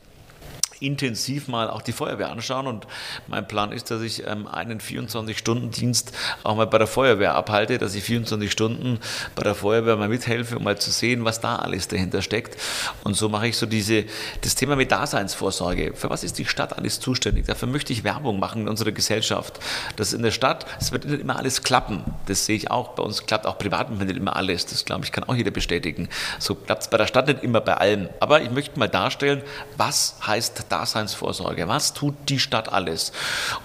intensiv 0.82 1.48
mal 1.48 1.70
auch 1.70 1.82
die 1.82 1.92
Feuerwehr 1.92 2.30
anschauen. 2.30 2.66
Und 2.66 2.86
mein 3.28 3.46
Plan 3.46 3.72
ist, 3.72 3.90
dass 3.90 4.02
ich 4.02 4.26
ähm, 4.26 4.46
einen 4.46 4.80
24-Stunden-Dienst 4.80 6.12
auch 6.42 6.56
mal 6.56 6.66
bei 6.66 6.78
der 6.78 6.86
Feuerwehr 6.86 7.34
abhalte, 7.34 7.78
dass 7.78 7.94
ich 7.94 8.04
24 8.04 8.50
Stunden 8.50 8.98
bei 9.34 9.42
der 9.42 9.54
Feuerwehr 9.54 9.96
mal 9.96 10.08
mithelfe, 10.08 10.56
um 10.56 10.64
mal 10.64 10.78
zu 10.78 10.90
sehen, 10.90 11.24
was 11.24 11.40
da 11.40 11.56
alles 11.56 11.88
dahinter 11.88 12.22
steckt. 12.22 12.60
Und 13.04 13.14
so 13.14 13.28
mache 13.28 13.48
ich 13.48 13.56
so 13.56 13.66
diese, 13.66 14.04
das 14.40 14.54
Thema 14.54 14.76
mit 14.76 14.90
Daseinsvorsorge. 14.90 15.92
Für 15.94 16.10
was 16.10 16.24
ist 16.24 16.38
die 16.38 16.44
Stadt 16.44 16.76
alles 16.76 17.00
zuständig? 17.00 17.46
Dafür 17.46 17.68
möchte 17.68 17.92
ich 17.92 18.04
Werbung 18.04 18.38
machen 18.38 18.62
in 18.62 18.68
unserer 18.68 18.92
Gesellschaft. 18.92 19.60
Dass 19.96 20.12
in 20.12 20.22
der 20.22 20.32
Stadt, 20.32 20.66
es 20.80 20.92
wird 20.92 21.04
nicht 21.04 21.20
immer 21.20 21.36
alles 21.36 21.62
klappen. 21.62 22.02
Das 22.26 22.46
sehe 22.46 22.56
ich 22.56 22.70
auch. 22.70 22.90
Bei 22.90 23.02
uns 23.02 23.26
klappt 23.26 23.46
auch 23.46 23.58
privat 23.58 23.90
nicht 23.90 24.16
immer 24.16 24.36
alles. 24.36 24.66
Das 24.66 24.84
glaube 24.84 25.04
ich, 25.04 25.12
kann 25.12 25.24
auch 25.24 25.34
jeder 25.34 25.50
bestätigen. 25.50 26.08
So 26.38 26.54
klappt 26.54 26.82
es 26.82 26.90
bei 26.90 26.98
der 26.98 27.06
Stadt 27.06 27.26
nicht 27.26 27.42
immer 27.42 27.60
bei 27.60 27.74
allem. 27.74 28.08
Aber 28.20 28.42
ich 28.42 28.50
möchte 28.50 28.78
mal 28.78 28.88
darstellen, 28.88 29.42
was 29.76 30.16
heißt 30.26 30.66
Daseinsvorsorge. 30.68 31.68
Was 31.68 31.94
tut 31.94 32.14
die 32.28 32.38
Stadt 32.38 32.72
alles? 32.72 33.12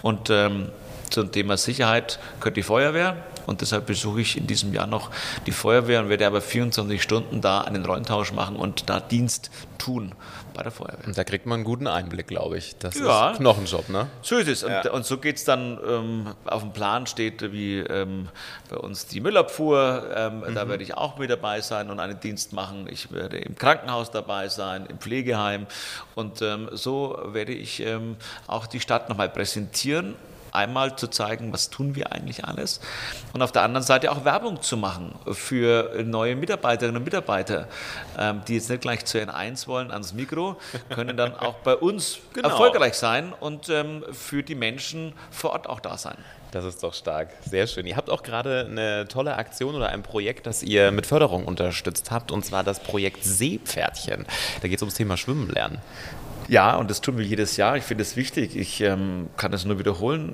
Und 0.02 0.30
ähm, 0.30 0.70
zum 1.10 1.32
Thema 1.32 1.58
Sicherheit 1.58 2.20
gehört 2.40 2.58
die 2.58 2.64
Feuerwehr. 2.64 3.18
Und 3.46 3.62
deshalb 3.62 3.86
besuche 3.86 4.20
ich 4.20 4.38
in 4.38 4.46
diesem 4.46 4.74
Jahr 4.74 4.88
noch 4.88 5.10
die 5.46 5.54
Feuerwehr 5.54 6.02
und 6.02 6.10
werde 6.10 6.28
aber 6.28 6.42
24 6.42 7.02
Stunden 7.02 7.40
da 7.40 7.62
einen 7.62 7.86
Rollentausch 7.86 8.34
machen 8.34 8.58
und 8.58 8.90
da 8.90 9.00
Dienst 9.00 9.50
tun 9.78 10.14
bei 10.58 10.64
der 10.64 10.72
Feuerwehr. 10.72 11.06
Und 11.06 11.18
da 11.18 11.24
kriegt 11.24 11.46
man 11.46 11.58
einen 11.58 11.64
guten 11.64 11.86
Einblick, 11.86 12.28
glaube 12.28 12.58
ich. 12.58 12.76
Das 12.80 12.98
ja, 12.98 13.32
ist 13.32 13.38
Knochenjob, 13.38 13.90
ne? 13.90 14.08
So 14.24 14.38
ist 14.38 14.48
es. 14.48 14.62
Ja. 14.62 14.82
Und, 14.82 14.90
und, 14.90 15.06
so 15.06 15.20
geht 15.20 15.38
es 15.38 15.44
dann, 15.44 15.80
ähm, 15.88 16.34
auf 16.46 16.64
dem 16.64 16.74
Plan 16.74 17.06
steht, 17.06 17.52
wie 17.52 17.80
ähm, 17.80 18.30
bei 18.70 18.78
uns 18.78 19.06
die 19.06 19.22
Müllabfuhr. 19.22 20.10
Ähm, 20.16 20.40
mhm. 20.40 20.56
Da 20.56 20.68
werde 20.68 20.84
ich 20.84 20.96
auch 20.96 21.20
mit 21.20 21.30
dabei 21.30 21.62
sein 21.62 21.92
und 21.92 22.00
einen 22.00 22.20
Dienst 22.20 22.54
machen. 22.54 22.88
Ich 22.90 23.12
werde 23.12 23.38
im 23.38 23.56
Krankenhaus 23.56 24.10
dabei 24.10 24.50
sein, 24.50 24.88
im 24.88 24.98
Pflegeheim. 24.98 25.68
Und 26.16 26.42
ähm, 26.42 26.70
so 26.72 27.20
werde 27.28 27.54
ich 27.54 27.80
ähm, 27.82 28.16
auch 28.48 28.66
die 28.66 28.80
Stadt 28.80 29.10
nochmal 29.10 29.30
präsentieren 29.30 30.16
einmal 30.58 30.98
zu 30.98 31.08
zeigen, 31.08 31.54
was 31.54 31.70
tun 31.70 31.96
wir 31.96 32.12
eigentlich 32.12 32.46
alles 32.46 32.80
und 33.34 33.42
auf 33.42 33.52
der 33.52 33.62
anderen 33.62 33.86
Seite 33.86 34.12
auch 34.12 34.26
Werbung 34.26 34.62
zu 34.62 34.78
machen 34.78 35.16
für 35.32 36.04
neue 36.04 36.36
Mitarbeiterinnen 36.36 36.98
und 36.98 37.04
Mitarbeiter, 37.04 37.68
ähm, 38.18 38.42
die 38.48 38.56
jetzt 38.56 38.70
nicht 38.70 38.82
gleich 38.82 39.06
zu 39.06 39.20
N1 39.20 39.68
wollen 39.68 39.92
ans 39.92 40.14
Mikro, 40.14 40.58
können 40.90 41.16
dann 41.16 41.36
auch 41.36 41.56
bei 41.56 41.76
uns 41.76 42.20
genau. 42.34 42.50
erfolgreich 42.50 42.96
sein 42.96 43.34
und 43.40 43.70
ähm, 43.70 44.04
für 44.12 44.44
die 44.44 44.56
Menschen 44.56 45.14
vor 45.32 45.52
Ort 45.52 45.68
auch 45.70 45.80
da 45.80 45.98
sein. 45.98 46.18
Das 46.52 46.64
ist 46.64 46.82
doch 46.82 46.94
stark. 46.94 47.30
Sehr 47.46 47.68
schön. 47.68 47.86
Ihr 47.86 47.98
habt 47.98 48.10
auch 48.10 48.24
gerade 48.24 48.66
eine 48.70 49.08
tolle 49.08 49.36
Aktion 49.36 49.76
oder 49.76 49.90
ein 49.90 50.02
Projekt, 50.02 50.48
das 50.48 50.64
ihr 50.64 50.92
mit 50.92 51.06
Förderung 51.06 51.46
unterstützt 51.46 52.10
habt, 52.10 52.32
und 52.32 52.46
zwar 52.46 52.64
das 52.64 52.80
Projekt 52.80 53.24
Seepferdchen. 53.24 54.26
Da 54.62 54.68
geht 54.68 54.78
es 54.78 54.82
ums 54.82 54.96
Thema 54.96 55.18
Schwimmen 55.18 55.50
lernen. 55.50 55.80
Ja, 56.48 56.76
und 56.78 56.90
das 56.90 57.02
tun 57.02 57.18
wir 57.18 57.26
jedes 57.26 57.58
Jahr. 57.58 57.78
Ich 57.78 57.84
finde 57.84 58.04
es 58.04 58.16
wichtig. 58.16 58.56
Ich 58.56 58.82
ähm, 58.82 59.28
kann 59.36 59.52
es 59.54 59.66
nur 59.66 59.80
wiederholen. 59.80 60.34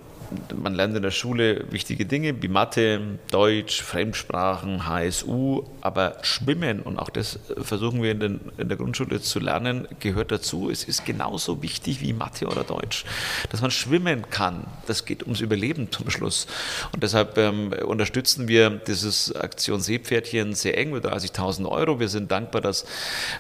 Man 0.55 0.73
lernt 0.73 0.95
in 0.95 1.03
der 1.03 1.11
Schule 1.11 1.65
wichtige 1.71 2.05
Dinge 2.05 2.41
wie 2.41 2.47
Mathe, 2.47 3.19
Deutsch, 3.31 3.81
Fremdsprachen, 3.81 4.87
HSU, 4.87 5.63
aber 5.81 6.17
Schwimmen, 6.21 6.81
und 6.81 6.97
auch 6.99 7.09
das 7.09 7.39
versuchen 7.61 8.01
wir 8.01 8.11
in, 8.11 8.19
den, 8.19 8.39
in 8.57 8.67
der 8.69 8.77
Grundschule 8.77 9.21
zu 9.21 9.39
lernen, 9.39 9.87
gehört 9.99 10.31
dazu. 10.31 10.69
Es 10.69 10.83
ist 10.83 11.05
genauso 11.05 11.61
wichtig 11.61 12.01
wie 12.01 12.13
Mathe 12.13 12.47
oder 12.47 12.63
Deutsch, 12.63 13.05
dass 13.51 13.61
man 13.61 13.71
schwimmen 13.71 14.29
kann. 14.29 14.65
Das 14.87 15.05
geht 15.05 15.23
ums 15.23 15.41
Überleben 15.41 15.91
zum 15.91 16.09
Schluss. 16.09 16.47
Und 16.93 17.03
deshalb 17.03 17.37
ähm, 17.37 17.73
unterstützen 17.85 18.47
wir 18.47 18.69
dieses 18.69 19.35
Aktion 19.35 19.81
Seepferdchen 19.81 20.53
sehr 20.53 20.77
eng 20.77 20.91
mit 20.91 21.05
30.000 21.05 21.67
Euro. 21.67 21.99
Wir 21.99 22.09
sind 22.09 22.31
dankbar, 22.31 22.61
dass 22.61 22.85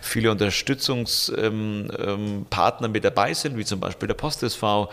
viele 0.01 0.31
Unterstützungspartner 0.31 1.47
ähm, 1.47 2.85
ähm, 2.85 2.91
mit 2.91 3.03
dabei 3.03 3.33
sind, 3.33 3.57
wie 3.57 3.65
zum 3.65 3.79
Beispiel 3.79 4.07
der 4.07 4.15
Post 4.15 4.43
SV, 4.43 4.89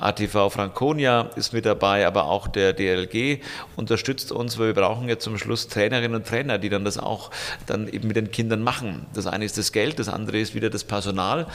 ATV 0.00 0.50
Franconia 0.50 1.30
ist 1.36 1.52
mit 1.52 1.66
dabei, 1.66 2.06
aber 2.06 2.24
auch 2.24 2.48
der 2.48 2.72
DLG 2.72 3.40
unterstützt 3.76 4.32
uns, 4.32 4.58
weil 4.58 4.68
wir 4.68 4.74
brauchen 4.74 5.08
ja 5.08 5.18
zum 5.18 5.38
Schluss 5.38 5.68
Trainerinnen 5.68 6.16
und 6.16 6.26
Trainer, 6.26 6.58
die 6.58 6.68
dann 6.68 6.84
das 6.84 6.98
auch 6.98 7.30
dann 7.66 7.88
eben 7.88 8.08
mit 8.08 8.16
den 8.16 8.30
Kindern 8.30 8.62
machen. 8.62 9.06
Das 9.14 9.26
eine 9.26 9.44
ist 9.44 9.58
das 9.58 9.72
Geld, 9.72 9.98
das 9.98 10.08
andere 10.08 10.38
ist 10.38 10.54
wieder 10.54 10.70
das 10.70 10.84
Personal 10.84 11.46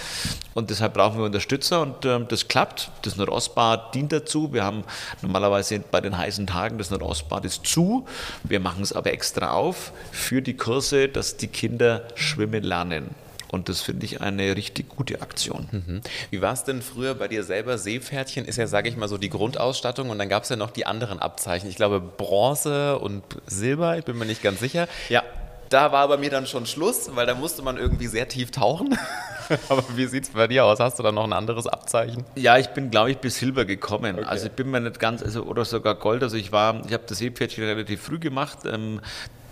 und 0.54 0.70
deshalb 0.70 0.94
brauchen 0.94 1.18
wir 1.18 1.26
Unterstützer 1.26 1.82
und 1.82 2.06
äh, 2.06 2.20
das 2.28 2.48
klappt. 2.48 2.92
Das 3.04 3.16
Nordostbad 3.16 3.96
dient 3.96 4.12
dazu. 4.12 4.54
Wir 4.54 4.64
haben 4.64 4.84
normalerweise 5.22 5.80
bei 5.80 6.02
den 6.02 6.18
heißen 6.18 6.48
Tagen 6.48 6.78
das 6.78 6.90
Nordostbad 6.90 7.46
ist 7.46 7.66
zu. 7.66 8.06
Wir 8.44 8.60
machen 8.60 8.84
es 8.84 8.94
aber 8.94 9.14
extra 9.14 9.52
auf 9.52 9.92
für 10.12 10.42
die 10.42 10.56
Kurse, 10.56 11.08
dass 11.08 11.38
die 11.38 11.48
Kinder 11.48 12.08
schwimmen 12.16 12.64
lernen. 12.64 13.29
Und 13.52 13.68
das 13.68 13.82
finde 13.82 14.06
ich 14.06 14.22
eine 14.22 14.56
richtig 14.56 14.90
gute 14.90 15.22
Aktion. 15.22 15.68
Mhm. 15.72 16.02
Wie 16.30 16.42
war 16.42 16.54
es 16.54 16.64
denn 16.64 16.82
früher 16.82 17.16
bei 17.16 17.28
dir 17.28 17.44
selber? 17.44 17.78
Seepferdchen 17.78 18.46
ist 18.46 18.58
ja, 18.58 18.68
sage 18.68 18.90
ich 18.90 18.96
mal, 18.96 19.08
so 19.08 19.18
die 19.18 19.30
Grundausstattung 19.30 20.10
und 20.10 20.20
dann 20.20 20.30
gab 20.30 20.44
es 20.44 20.50
ja 20.50 20.56
noch 20.56 20.70
die 20.70 20.86
anderen 20.86 21.20
Abzeichen. 21.20 21.70
Ich 21.70 21.76
glaube 21.76 22.00
Bronze 22.00 23.00
und 23.00 23.24
Silber, 23.48 23.98
ich 23.98 24.06
bin 24.06 24.18
mir 24.18 24.26
nicht 24.26 24.44
ganz 24.44 24.60
sicher. 24.60 24.88
Ja. 25.10 25.24
Da 25.70 25.92
war 25.92 26.08
bei 26.08 26.18
mir 26.18 26.32
dann 26.32 26.48
schon 26.48 26.66
Schluss, 26.66 27.12
weil 27.14 27.28
da 27.28 27.36
musste 27.36 27.62
man 27.62 27.78
irgendwie 27.78 28.08
sehr 28.08 28.28
tief 28.28 28.50
tauchen. 28.50 28.98
Aber 29.70 29.84
wie 29.96 30.06
sieht 30.08 30.24
es 30.24 30.30
bei 30.32 30.48
dir 30.48 30.66
aus? 30.66 30.80
Hast 30.80 30.98
du 30.98 31.04
da 31.04 31.12
noch 31.12 31.24
ein 31.24 31.34
anderes 31.34 31.68
Abzeichen? 31.68 32.26
Ja, 32.36 32.58
ich 32.58 32.70
bin, 32.70 32.90
glaube 32.90 33.12
ich, 33.12 33.18
bis 33.18 33.38
Silber 33.38 33.66
gekommen. 33.66 34.18
Okay. 34.18 34.26
Also 34.26 34.48
ich 34.48 34.52
bin 34.54 34.72
mir 34.72 34.80
nicht 34.82 35.00
ganz, 35.00 35.22
also, 35.22 35.44
oder 35.44 35.66
sogar 35.66 35.96
Gold. 35.96 36.24
Also 36.24 36.38
ich 36.38 36.52
war, 36.52 36.84
ich 36.88 36.94
habe 36.94 37.04
das 37.08 37.20
Seepferdchen 37.20 37.64
relativ 37.64 38.02
früh 38.02 38.18
gemacht. 38.18 38.60
Ähm, 38.66 39.00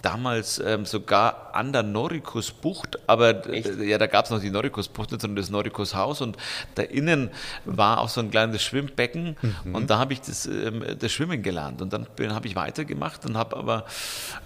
damals 0.07 0.59
ähm, 0.59 0.85
sogar 0.85 1.53
an 1.53 1.73
der 1.73 1.83
Norikus-Bucht, 1.83 2.97
aber 3.07 3.45
äh, 3.47 3.89
ja, 3.89 3.97
da 3.97 4.07
gab 4.07 4.23
es 4.23 4.31
noch 4.31 4.39
die 4.39 4.49
Norikus-Bucht, 4.49 5.09
sondern 5.09 5.35
das 5.35 5.49
Norikus-Haus 5.49 6.21
und 6.21 6.37
da 6.75 6.83
innen 6.83 7.29
war 7.65 7.99
auch 7.99 8.07
so 8.07 8.21
ein 8.21 8.31
kleines 8.31 8.63
Schwimmbecken 8.63 9.35
mhm. 9.65 9.75
und 9.75 9.89
da 9.89 9.99
habe 9.99 10.13
ich 10.13 10.21
das, 10.21 10.45
ähm, 10.45 10.81
das 10.97 11.11
Schwimmen 11.11 11.43
gelernt 11.43 11.81
und 11.81 11.91
dann 11.91 12.07
habe 12.33 12.47
ich 12.47 12.55
weitergemacht 12.55 13.25
und 13.25 13.35
habe 13.35 13.57
aber 13.57 13.83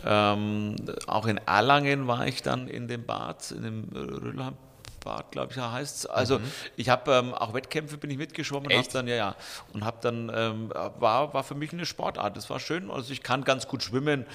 ähm, 0.03 0.77
auch 1.06 1.27
in 1.27 1.38
Erlangen 1.38 2.08
war 2.08 2.25
ich 2.25 2.41
dann 2.41 2.68
in 2.68 2.88
dem 2.88 3.06
Bad, 3.06 3.51
in 3.51 3.62
dem 3.62 3.84
Rödelheim 3.94 4.56
Bad, 5.03 5.31
glaube 5.31 5.51
ich, 5.51 5.58
heißt 5.60 5.98
es. 5.98 6.05
Also 6.05 6.39
mhm. 6.39 6.51
ich 6.77 6.89
habe 6.89 7.12
ähm, 7.12 7.34
auch 7.34 7.53
Wettkämpfe 7.53 7.98
bin 7.98 8.10
ich 8.10 8.17
mitgeschwommen, 8.17 8.72
habe 8.72 8.88
dann 8.91 9.08
ja 9.08 9.15
ja 9.15 9.36
und 9.74 9.84
habe 9.84 9.98
dann 10.01 10.31
ähm, 10.34 10.72
war 11.00 11.34
war 11.34 11.43
für 11.43 11.55
mich 11.55 11.74
eine 11.74 11.86
Sportart. 11.86 12.38
Das 12.38 12.50
war 12.50 12.60
schön. 12.60 12.89
Also 12.89 13.12
ich 13.12 13.24
kann 13.24 13.43
ganz 13.43 13.67
gut 13.67 13.84
schwimmen 13.84 14.25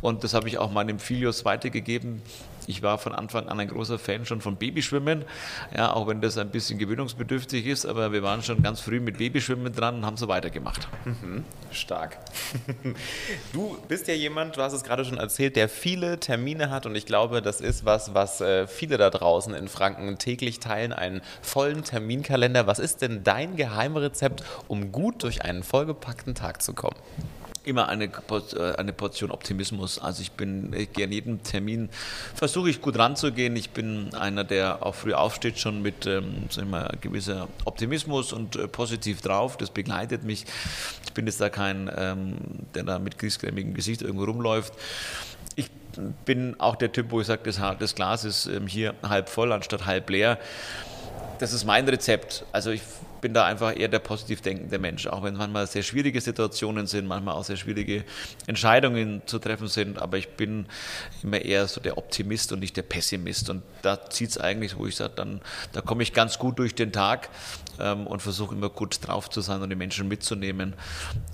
und 0.00 0.24
das 0.24 0.34
habe 0.34 0.48
ich 0.48 0.58
auch 0.58 0.70
meinem 0.70 0.98
Filius 0.98 1.44
weitergegeben. 1.44 2.22
Ich 2.70 2.82
war 2.82 2.98
von 2.98 3.12
Anfang 3.12 3.48
an 3.48 3.58
ein 3.58 3.66
großer 3.66 3.98
Fan 3.98 4.24
schon 4.24 4.40
von 4.40 4.54
Babyschwimmen, 4.54 5.24
ja, 5.76 5.92
auch 5.92 6.06
wenn 6.06 6.20
das 6.20 6.38
ein 6.38 6.50
bisschen 6.50 6.78
gewöhnungsbedürftig 6.78 7.66
ist, 7.66 7.84
aber 7.84 8.12
wir 8.12 8.22
waren 8.22 8.44
schon 8.44 8.62
ganz 8.62 8.80
früh 8.80 9.00
mit 9.00 9.18
Babyschwimmen 9.18 9.72
dran 9.72 9.96
und 9.96 10.06
haben 10.06 10.16
so 10.16 10.28
weitergemacht. 10.28 10.86
Mhm. 11.04 11.44
Stark. 11.72 12.18
Du 13.52 13.76
bist 13.88 14.06
ja 14.06 14.14
jemand, 14.14 14.56
du 14.56 14.62
hast 14.62 14.72
es 14.72 14.84
gerade 14.84 15.04
schon 15.04 15.18
erzählt, 15.18 15.56
der 15.56 15.68
viele 15.68 16.20
Termine 16.20 16.70
hat 16.70 16.86
und 16.86 16.94
ich 16.94 17.06
glaube, 17.06 17.42
das 17.42 17.60
ist 17.60 17.84
was, 17.84 18.14
was 18.14 18.40
äh, 18.40 18.68
viele 18.68 18.96
da 18.96 19.10
draußen 19.10 19.52
in 19.54 19.66
Franken 19.66 20.18
täglich 20.18 20.60
teilen, 20.60 20.92
einen 20.92 21.20
vollen 21.42 21.82
Terminkalender. 21.82 22.66
Was 22.68 22.78
ist 22.78 23.02
denn 23.02 23.24
dein 23.24 23.56
Geheimrezept, 23.56 24.44
um 24.68 24.92
gut 24.92 25.22
durch 25.24 25.42
einen 25.42 25.64
vollgepackten 25.64 26.34
Tag 26.34 26.62
zu 26.62 26.74
kommen? 26.74 26.96
Immer 27.70 27.88
eine, 27.88 28.04
äh, 28.04 28.76
eine 28.76 28.92
Portion 28.92 29.30
Optimismus. 29.30 29.98
Also 29.98 30.22
ich 30.22 30.32
bin, 30.32 30.72
ich 30.74 30.92
gehe 30.92 31.06
an 31.06 31.12
jedem 31.12 31.42
Termin, 31.42 31.88
versuche 32.34 32.68
ich 32.70 32.82
gut 32.82 32.98
ranzugehen. 32.98 33.56
Ich 33.56 33.70
bin 33.70 34.14
einer, 34.14 34.44
der 34.44 34.84
auch 34.84 34.94
früh 34.94 35.14
aufsteht, 35.14 35.58
schon 35.58 35.82
mit 35.82 36.06
ähm, 36.06 36.48
mal, 36.68 36.96
gewisser 37.00 37.48
Optimismus 37.64 38.32
und 38.32 38.56
äh, 38.56 38.68
positiv 38.68 39.22
drauf. 39.22 39.56
Das 39.56 39.70
begleitet 39.70 40.24
mich. 40.24 40.44
Ich 41.04 41.12
bin 41.12 41.26
jetzt 41.26 41.40
da 41.40 41.48
kein, 41.48 41.90
ähm, 41.96 42.36
der 42.74 42.82
da 42.82 42.98
mit 42.98 43.18
griesgrämigem 43.18 43.74
Gesicht 43.74 44.02
irgendwo 44.02 44.24
rumläuft. 44.24 44.74
Ich 45.56 45.70
bin 46.24 46.58
auch 46.60 46.76
der 46.76 46.92
Typ, 46.92 47.10
wo 47.10 47.20
ich 47.20 47.26
sage, 47.26 47.42
das, 47.44 47.60
das 47.78 47.94
Glas 47.94 48.24
ist 48.24 48.46
ähm, 48.46 48.66
hier 48.66 48.94
halb 49.02 49.28
voll 49.28 49.52
anstatt 49.52 49.86
halb 49.86 50.10
leer. 50.10 50.38
Das 51.38 51.52
ist 51.52 51.64
mein 51.64 51.88
Rezept. 51.88 52.44
Also 52.52 52.70
ich 52.70 52.82
bin 53.20 53.34
da 53.34 53.44
einfach 53.44 53.78
eher 53.78 53.88
der 53.88 53.98
positiv 53.98 54.40
denkende 54.40 54.78
Mensch, 54.78 55.06
auch 55.06 55.22
wenn 55.22 55.36
manchmal 55.36 55.66
sehr 55.66 55.82
schwierige 55.82 56.20
Situationen 56.20 56.86
sind, 56.86 57.06
manchmal 57.06 57.34
auch 57.34 57.44
sehr 57.44 57.56
schwierige 57.56 58.04
Entscheidungen 58.46 59.22
zu 59.26 59.38
treffen 59.38 59.68
sind, 59.68 60.00
aber 60.00 60.18
ich 60.18 60.30
bin 60.30 60.66
immer 61.22 61.40
eher 61.40 61.66
so 61.68 61.80
der 61.80 61.98
Optimist 61.98 62.52
und 62.52 62.60
nicht 62.60 62.76
der 62.76 62.82
Pessimist 62.82 63.50
und 63.50 63.62
da 63.82 64.08
zieht 64.10 64.30
es 64.30 64.38
eigentlich, 64.38 64.76
wo 64.76 64.86
ich 64.86 64.96
sage, 64.96 65.12
dann 65.16 65.40
da 65.72 65.80
komme 65.80 66.02
ich 66.02 66.12
ganz 66.12 66.38
gut 66.38 66.58
durch 66.58 66.74
den 66.74 66.92
Tag 66.92 67.28
ähm, 67.78 68.06
und 68.06 68.20
versuche 68.20 68.54
immer 68.54 68.68
gut 68.68 68.98
drauf 69.06 69.30
zu 69.30 69.40
sein 69.40 69.62
und 69.62 69.70
die 69.70 69.76
Menschen 69.76 70.08
mitzunehmen. 70.08 70.74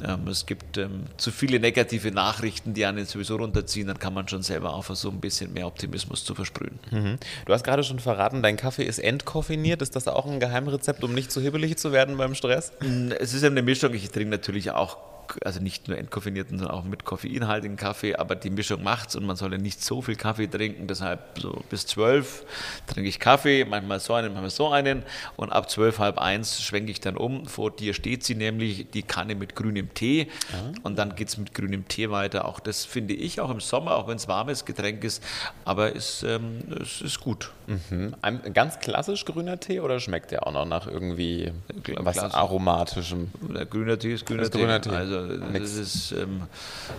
Ähm, 0.04 0.28
es 0.28 0.46
gibt 0.46 0.78
ähm, 0.78 1.04
zu 1.16 1.30
viele 1.30 1.60
negative 1.60 2.10
Nachrichten, 2.10 2.74
die 2.74 2.86
einen 2.86 3.06
sowieso 3.06 3.36
runterziehen, 3.36 3.86
dann 3.86 3.98
kann 3.98 4.14
man 4.14 4.28
schon 4.28 4.42
selber 4.42 4.74
auch 4.74 4.84
versuchen, 4.84 5.18
ein 5.18 5.20
bisschen 5.20 5.52
mehr 5.52 5.66
Optimismus 5.66 6.24
zu 6.24 6.34
versprühen. 6.34 6.78
Mhm. 6.90 7.18
Du 7.44 7.52
hast 7.52 7.64
gerade 7.64 7.82
schon 7.84 7.98
verraten, 7.98 8.42
dein 8.42 8.56
Kaffee 8.56 8.84
ist 8.84 8.98
entkoffiniert. 8.98 9.82
Ist 9.82 9.96
das 9.96 10.08
auch 10.08 10.26
ein 10.26 10.40
Geheimrezept, 10.40 11.02
um 11.04 11.14
nicht 11.14 11.30
zu 11.30 11.40
hibbelig 11.40 11.75
zu 11.76 11.92
werden 11.92 12.16
beim 12.16 12.34
Stress? 12.34 12.72
Es 13.18 13.34
ist 13.34 13.44
eine 13.44 13.62
Mischung. 13.62 13.94
Ich 13.94 14.10
trinke 14.10 14.30
natürlich 14.30 14.70
auch 14.70 14.98
also 15.44 15.60
nicht 15.60 15.88
nur 15.88 15.98
entkoffinierten, 15.98 16.58
sondern 16.58 16.76
auch 16.76 16.84
mit 16.84 17.04
koffeinhaltigen 17.04 17.76
Kaffee, 17.76 18.16
aber 18.16 18.34
die 18.34 18.50
Mischung 18.50 18.82
macht's 18.82 19.16
und 19.16 19.26
man 19.26 19.36
soll 19.36 19.52
ja 19.52 19.58
nicht 19.58 19.82
so 19.82 20.02
viel 20.02 20.16
Kaffee 20.16 20.46
trinken, 20.46 20.86
deshalb 20.86 21.38
so 21.38 21.62
bis 21.70 21.86
zwölf 21.86 22.44
trinke 22.86 23.08
ich 23.08 23.18
Kaffee, 23.18 23.64
manchmal 23.64 24.00
so 24.00 24.14
einen, 24.14 24.32
manchmal 24.32 24.50
so 24.50 24.68
einen 24.68 25.02
und 25.36 25.50
ab 25.50 25.70
zwölf, 25.70 25.98
halb 25.98 26.18
eins 26.18 26.62
schwenke 26.62 26.90
ich 26.90 27.00
dann 27.00 27.16
um. 27.16 27.46
Vor 27.46 27.70
dir 27.70 27.94
steht 27.94 28.24
sie 28.24 28.34
nämlich, 28.34 28.90
die 28.90 29.02
Kanne 29.02 29.34
mit 29.34 29.54
grünem 29.56 29.92
Tee 29.94 30.28
ah. 30.52 30.72
und 30.82 30.98
dann 30.98 31.16
geht 31.16 31.28
es 31.28 31.38
mit 31.38 31.54
grünem 31.54 31.88
Tee 31.88 32.10
weiter. 32.10 32.46
Auch 32.46 32.60
das 32.60 32.84
finde 32.84 33.14
ich, 33.14 33.40
auch 33.40 33.50
im 33.50 33.60
Sommer, 33.60 33.96
auch 33.96 34.08
wenn 34.08 34.16
es 34.16 34.28
warmes 34.28 34.64
Getränk 34.64 35.04
ist, 35.04 35.22
aber 35.64 35.94
es, 35.94 36.22
ähm, 36.22 36.62
es 36.80 37.00
ist 37.00 37.20
gut. 37.20 37.50
Mhm. 37.66 38.14
Ein 38.22 38.52
ganz 38.54 38.78
klassisch 38.78 39.24
grüner 39.24 39.58
Tee 39.58 39.80
oder 39.80 39.98
schmeckt 40.00 40.30
der 40.30 40.46
auch 40.46 40.52
noch 40.52 40.64
nach 40.64 40.86
irgendwie 40.86 41.52
was 41.98 42.18
aromatischem? 42.18 43.30
Der 43.54 43.66
grüner 43.66 43.98
Tee 43.98 44.14
ist 44.14 44.26
grüner, 44.26 44.42
ist 44.42 44.52
Tee. 44.52 44.58
grüner 44.58 44.80
Tee. 44.80 44.90
Also 44.90 45.15
das 45.52 45.74
ist 45.74 46.12
ähm, 46.12 46.42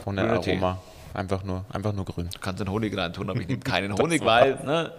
von 0.04 0.16
der 0.16 0.32
Aroma. 0.32 0.80
Einfach 1.14 1.44
nur, 1.44 1.66
einfach 1.74 1.94
nur 1.94 2.06
grün. 2.06 2.30
Du 2.32 2.40
kannst 2.40 2.60
den 2.60 2.70
Honig 2.70 2.96
reintun, 2.96 3.28
aber 3.30 3.42
ich 3.42 3.48
nehme 3.48 3.60
keinen 3.64 3.98
Honig, 3.98 4.24
weil 4.24 4.60
ne, 4.64 4.92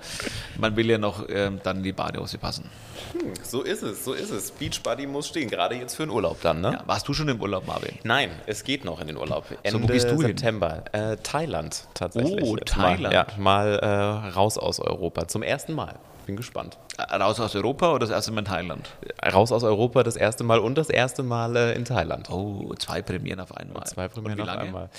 man 0.59 0.75
will 0.75 0.91
ja 0.91 0.99
noch 0.99 1.25
ähm, 1.29 1.61
dann 1.63 1.77
in 1.77 1.83
die 1.85 1.93
Badehose 1.93 2.39
passen. 2.39 2.69
Hm, 3.13 3.35
so 3.43 3.63
ist 3.63 3.85
es, 3.85 4.05
so 4.05 4.15
ist 4.15 4.31
es. 4.31 4.51
Beachbody 4.51 5.07
muss 5.07 5.29
stehen, 5.29 5.49
gerade 5.49 5.77
jetzt 5.77 5.95
für 5.95 6.05
den 6.05 6.11
Urlaub 6.11 6.41
dann, 6.41 6.61
ne? 6.61 6.73
Ja, 6.73 6.83
warst 6.87 7.07
du 7.07 7.15
schon 7.15 7.29
im 7.29 7.41
Urlaub, 7.41 7.69
Marvin? 7.69 7.99
Nein, 8.03 8.31
es 8.47 8.65
geht 8.65 8.85
noch 8.85 9.01
in 9.01 9.07
den 9.07 9.17
Urlaub. 9.17 9.45
Ende 9.63 9.79
so, 9.79 9.83
wo 9.85 9.87
gehst 9.87 10.11
du 10.11 10.21
September. 10.21 10.83
Äh, 10.91 11.19
Thailand 11.23 11.87
tatsächlich. 11.95 12.43
Oh, 12.43 12.57
Thailand. 12.57 13.03
Mal, 13.03 13.13
ja, 13.13 13.27
mal 13.37 13.79
äh, 13.79 14.29
raus 14.31 14.59
aus 14.59 14.81
Europa. 14.81 15.29
Zum 15.29 15.45
ersten 15.45 15.73
Mal 15.75 15.95
bin 16.29 16.37
gespannt. 16.37 16.77
Raus 16.99 17.41
aus 17.41 17.57
Europa 17.57 17.91
oder 17.91 18.01
das 18.01 18.11
erste 18.11 18.33
Mal 18.33 18.41
in 18.41 18.45
Thailand? 18.45 18.91
Raus 19.33 19.51
aus 19.51 19.65
Europa 19.65 20.03
das 20.03 20.15
erste 20.15 20.45
Mal 20.45 20.59
und 20.59 20.77
das 20.77 20.91
erste 20.91 21.23
Mal 21.23 21.57
äh, 21.57 21.75
in 21.75 21.87
Thailand. 21.87 22.29
Oh, 22.31 22.75
zwei 22.79 23.01
Premieren 23.01 23.41
auf 23.41 23.57
einmal. 23.57 23.85
Zwei 23.87 24.09
Premieren 24.09 24.47
auf 24.47 24.59
einmal. 24.59 24.91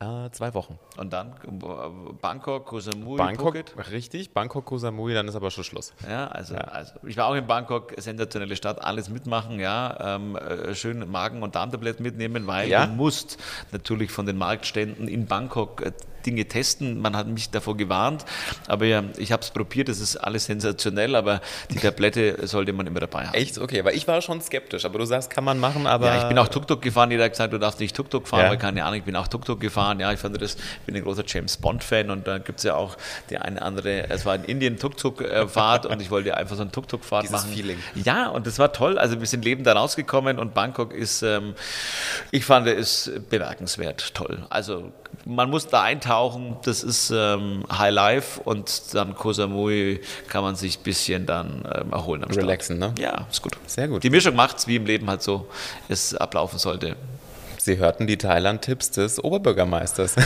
Äh, 0.00 0.30
zwei 0.32 0.52
Wochen. 0.54 0.80
Und 0.96 1.12
dann 1.12 1.34
Bangkok, 2.20 2.66
Koh 2.66 2.80
Samui, 2.80 3.16
Bangkok, 3.16 3.54
Phuket. 3.54 3.92
richtig. 3.92 4.34
Bangkok, 4.34 4.64
Koh 4.64 4.78
Samui, 4.78 5.14
dann 5.14 5.28
ist 5.28 5.36
aber 5.36 5.52
schon 5.52 5.62
Schluss. 5.62 5.94
Ja, 6.08 6.26
also, 6.26 6.54
ja. 6.54 6.62
also 6.62 6.94
ich 7.06 7.16
war 7.16 7.28
auch 7.28 7.34
in 7.36 7.46
Bangkok, 7.46 7.94
sensationelle 7.98 8.56
Stadt, 8.56 8.82
alles 8.82 9.08
mitmachen, 9.08 9.60
ja, 9.60 10.16
ähm, 10.16 10.34
äh, 10.34 10.74
schön 10.74 11.08
Magen- 11.08 11.44
und 11.44 11.54
Darmtabletten 11.54 12.02
mitnehmen, 12.02 12.48
weil 12.48 12.68
ja? 12.68 12.86
du 12.86 12.92
musst 12.92 13.38
natürlich 13.70 14.10
von 14.10 14.26
den 14.26 14.36
Marktständen 14.36 15.06
in 15.06 15.26
Bangkok 15.26 15.80
äh, 15.82 15.92
Dinge 16.26 16.46
testen. 16.46 17.00
Man 17.00 17.16
hat 17.16 17.26
mich 17.26 17.50
davor 17.50 17.76
gewarnt, 17.76 18.24
aber 18.66 18.86
ja, 18.86 19.04
ich 19.16 19.32
habe 19.32 19.42
es 19.42 19.50
probiert, 19.50 19.88
das 19.88 20.00
ist 20.00 20.16
alles 20.16 20.46
sensationell, 20.46 21.14
aber 21.14 21.40
die 21.70 21.76
Tablette 21.76 22.46
sollte 22.46 22.72
man 22.72 22.86
immer 22.86 23.00
dabei 23.00 23.26
haben. 23.26 23.34
Echt? 23.34 23.58
Okay, 23.58 23.84
weil 23.84 23.94
ich 23.94 24.06
war 24.08 24.20
schon 24.22 24.40
skeptisch, 24.40 24.84
aber 24.84 24.98
du 24.98 25.04
sagst, 25.04 25.30
kann 25.30 25.44
man 25.44 25.58
machen, 25.58 25.86
aber... 25.86 26.06
Ja, 26.06 26.22
ich 26.22 26.28
bin 26.28 26.38
auch 26.38 26.48
Tuk-Tuk 26.48 26.82
gefahren, 26.82 27.10
jeder 27.10 27.24
hat 27.24 27.32
gesagt, 27.32 27.52
du 27.52 27.58
darfst 27.58 27.80
nicht 27.80 27.94
Tuk-Tuk 27.94 28.28
fahren, 28.28 28.52
ja. 28.52 28.56
keine 28.56 28.84
Ahnung, 28.84 28.98
ich 28.98 29.04
bin 29.04 29.16
auch 29.16 29.28
Tuk-Tuk 29.28 29.60
gefahren, 29.60 30.00
ja, 30.00 30.12
ich 30.12 30.18
fand 30.18 30.40
das, 30.40 30.56
bin 30.86 30.96
ein 30.96 31.02
großer 31.02 31.24
James 31.26 31.56
Bond-Fan 31.56 32.10
und 32.10 32.26
da 32.26 32.38
gibt 32.38 32.58
es 32.58 32.64
ja 32.64 32.74
auch 32.74 32.96
die 33.30 33.38
eine 33.38 33.62
andere, 33.62 34.08
es 34.10 34.24
war 34.24 34.34
in 34.34 34.44
Indien 34.44 34.78
Tuk-Tuk-Fahrt 34.78 35.86
und 35.86 36.00
ich 36.00 36.10
wollte 36.10 36.36
einfach 36.36 36.56
so 36.56 36.62
eine 36.62 36.72
Tuk-Tuk-Fahrt 36.72 37.30
machen. 37.30 37.52
Feeling. 37.52 37.78
Ja, 37.94 38.28
und 38.28 38.46
das 38.46 38.58
war 38.58 38.72
toll, 38.72 38.98
also 38.98 39.18
wir 39.20 39.26
sind 39.26 39.44
lebend 39.44 39.66
da 39.66 39.72
rausgekommen 39.72 40.38
und 40.38 40.54
Bangkok 40.54 40.92
ist, 40.92 41.22
ähm, 41.22 41.54
ich 42.30 42.44
fand 42.44 42.66
es 42.66 43.10
bemerkenswert 43.30 44.14
toll. 44.14 44.46
Also 44.50 44.92
man 45.24 45.50
muss 45.50 45.66
da 45.68 45.82
eintauchen, 45.82 46.56
das 46.64 46.82
ist 46.82 47.12
ähm, 47.14 47.64
High 47.70 47.92
Life 47.92 48.40
und 48.40 48.94
dann 48.94 49.14
Koh 49.14 49.32
Samui 49.32 50.00
kann 50.28 50.42
man 50.42 50.56
sich 50.56 50.78
ein 50.78 50.82
bisschen 50.82 51.26
dann 51.26 51.64
ähm, 51.74 51.92
erholen 51.92 52.24
am 52.24 52.30
Relaxen, 52.30 52.76
Start. 52.76 52.98
ne? 52.98 53.02
Ja, 53.02 53.26
ist 53.30 53.42
gut. 53.42 53.56
Sehr 53.66 53.88
gut. 53.88 54.02
Die 54.02 54.10
Mischung 54.10 54.34
macht 54.34 54.58
es, 54.58 54.66
wie 54.66 54.76
im 54.76 54.86
Leben 54.86 55.08
halt 55.08 55.22
so 55.22 55.46
es 55.88 56.14
ablaufen 56.14 56.58
sollte. 56.58 56.96
Sie 57.64 57.78
hörten 57.78 58.08
die 58.08 58.16
Thailand-Tipps 58.16 58.90
des 58.90 59.22
Oberbürgermeisters. 59.22 60.16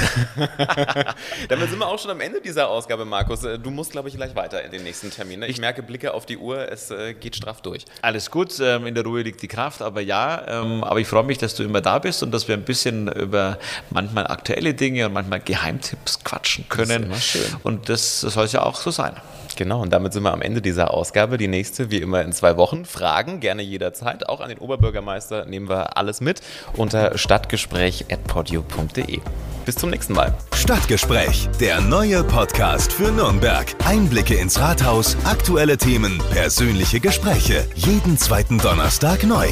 Damit 1.50 1.68
sind 1.68 1.78
wir 1.78 1.86
auch 1.86 1.98
schon 1.98 2.10
am 2.10 2.22
Ende 2.22 2.40
dieser 2.40 2.70
Ausgabe, 2.70 3.04
Markus. 3.04 3.44
Äh, 3.44 3.58
du 3.58 3.70
musst, 3.70 3.92
glaube 3.92 4.08
ich, 4.08 4.16
gleich 4.16 4.34
weiter 4.34 4.64
in 4.64 4.70
den 4.70 4.82
nächsten 4.84 5.10
Termin. 5.10 5.40
Ne? 5.40 5.46
Ich, 5.46 5.56
ich 5.56 5.60
merke 5.60 5.82
Blicke 5.82 6.14
auf 6.14 6.24
die 6.24 6.38
Uhr, 6.38 6.72
es 6.72 6.90
äh, 6.90 7.12
geht 7.12 7.36
straff 7.36 7.60
durch. 7.60 7.84
Alles 8.00 8.30
gut, 8.30 8.58
ähm, 8.58 8.86
in 8.86 8.94
der 8.94 9.04
Ruhe 9.04 9.20
liegt 9.20 9.42
die 9.42 9.48
Kraft, 9.48 9.82
aber 9.82 10.00
ja, 10.00 10.62
ähm, 10.62 10.82
aber 10.82 10.98
ich 10.98 11.08
freue 11.08 11.24
mich, 11.24 11.36
dass 11.36 11.54
du 11.54 11.62
immer 11.62 11.82
da 11.82 11.98
bist 11.98 12.22
und 12.22 12.32
dass 12.32 12.48
wir 12.48 12.54
ein 12.54 12.64
bisschen 12.64 13.12
über 13.12 13.58
manchmal 13.90 14.26
aktuelle 14.28 14.72
Dinge 14.72 15.04
und 15.04 15.12
manchmal 15.12 15.40
Geheimtipps 15.40 16.24
quatschen 16.24 16.66
können. 16.70 17.10
Das 17.10 17.18
ist 17.18 17.34
immer 17.34 17.44
schön. 17.44 17.60
Und 17.64 17.90
das, 17.90 18.22
das 18.22 18.32
soll 18.32 18.46
es 18.46 18.52
ja 18.52 18.62
auch 18.62 18.76
so 18.76 18.90
sein. 18.90 19.14
Genau, 19.56 19.80
und 19.80 19.90
damit 19.90 20.12
sind 20.12 20.22
wir 20.22 20.32
am 20.32 20.42
Ende 20.42 20.60
dieser 20.60 20.92
Ausgabe. 20.92 21.38
Die 21.38 21.48
nächste, 21.48 21.90
wie 21.90 21.96
immer, 21.96 22.20
in 22.20 22.32
zwei 22.32 22.58
Wochen. 22.58 22.84
Fragen 22.84 23.40
gerne 23.40 23.62
jederzeit. 23.62 24.28
Auch 24.28 24.40
an 24.40 24.50
den 24.50 24.58
Oberbürgermeister 24.58 25.46
nehmen 25.46 25.70
wir 25.70 25.96
alles 25.96 26.20
mit 26.20 26.42
unter 26.74 27.16
stadtgespräch.podio.de. 27.26 29.20
Bis 29.64 29.74
zum 29.74 29.90
nächsten 29.90 30.14
Mal. 30.14 30.32
Stadtgespräch, 30.54 31.48
der 31.60 31.80
neue 31.80 32.22
Podcast 32.22 32.92
für 32.92 33.10
Nürnberg. 33.10 33.66
Einblicke 33.84 34.36
ins 34.36 34.60
Rathaus, 34.60 35.16
aktuelle 35.24 35.76
Themen, 35.76 36.22
persönliche 36.30 37.00
Gespräche. 37.00 37.66
Jeden 37.74 38.16
zweiten 38.16 38.58
Donnerstag 38.58 39.24
neu. 39.24 39.48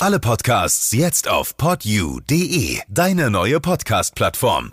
Alle 0.00 0.18
Podcasts 0.18 0.92
jetzt 0.92 1.28
auf 1.28 1.56
podyou.de, 1.56 2.80
deine 2.88 3.30
neue 3.30 3.60
Podcast-Plattform. 3.60 4.70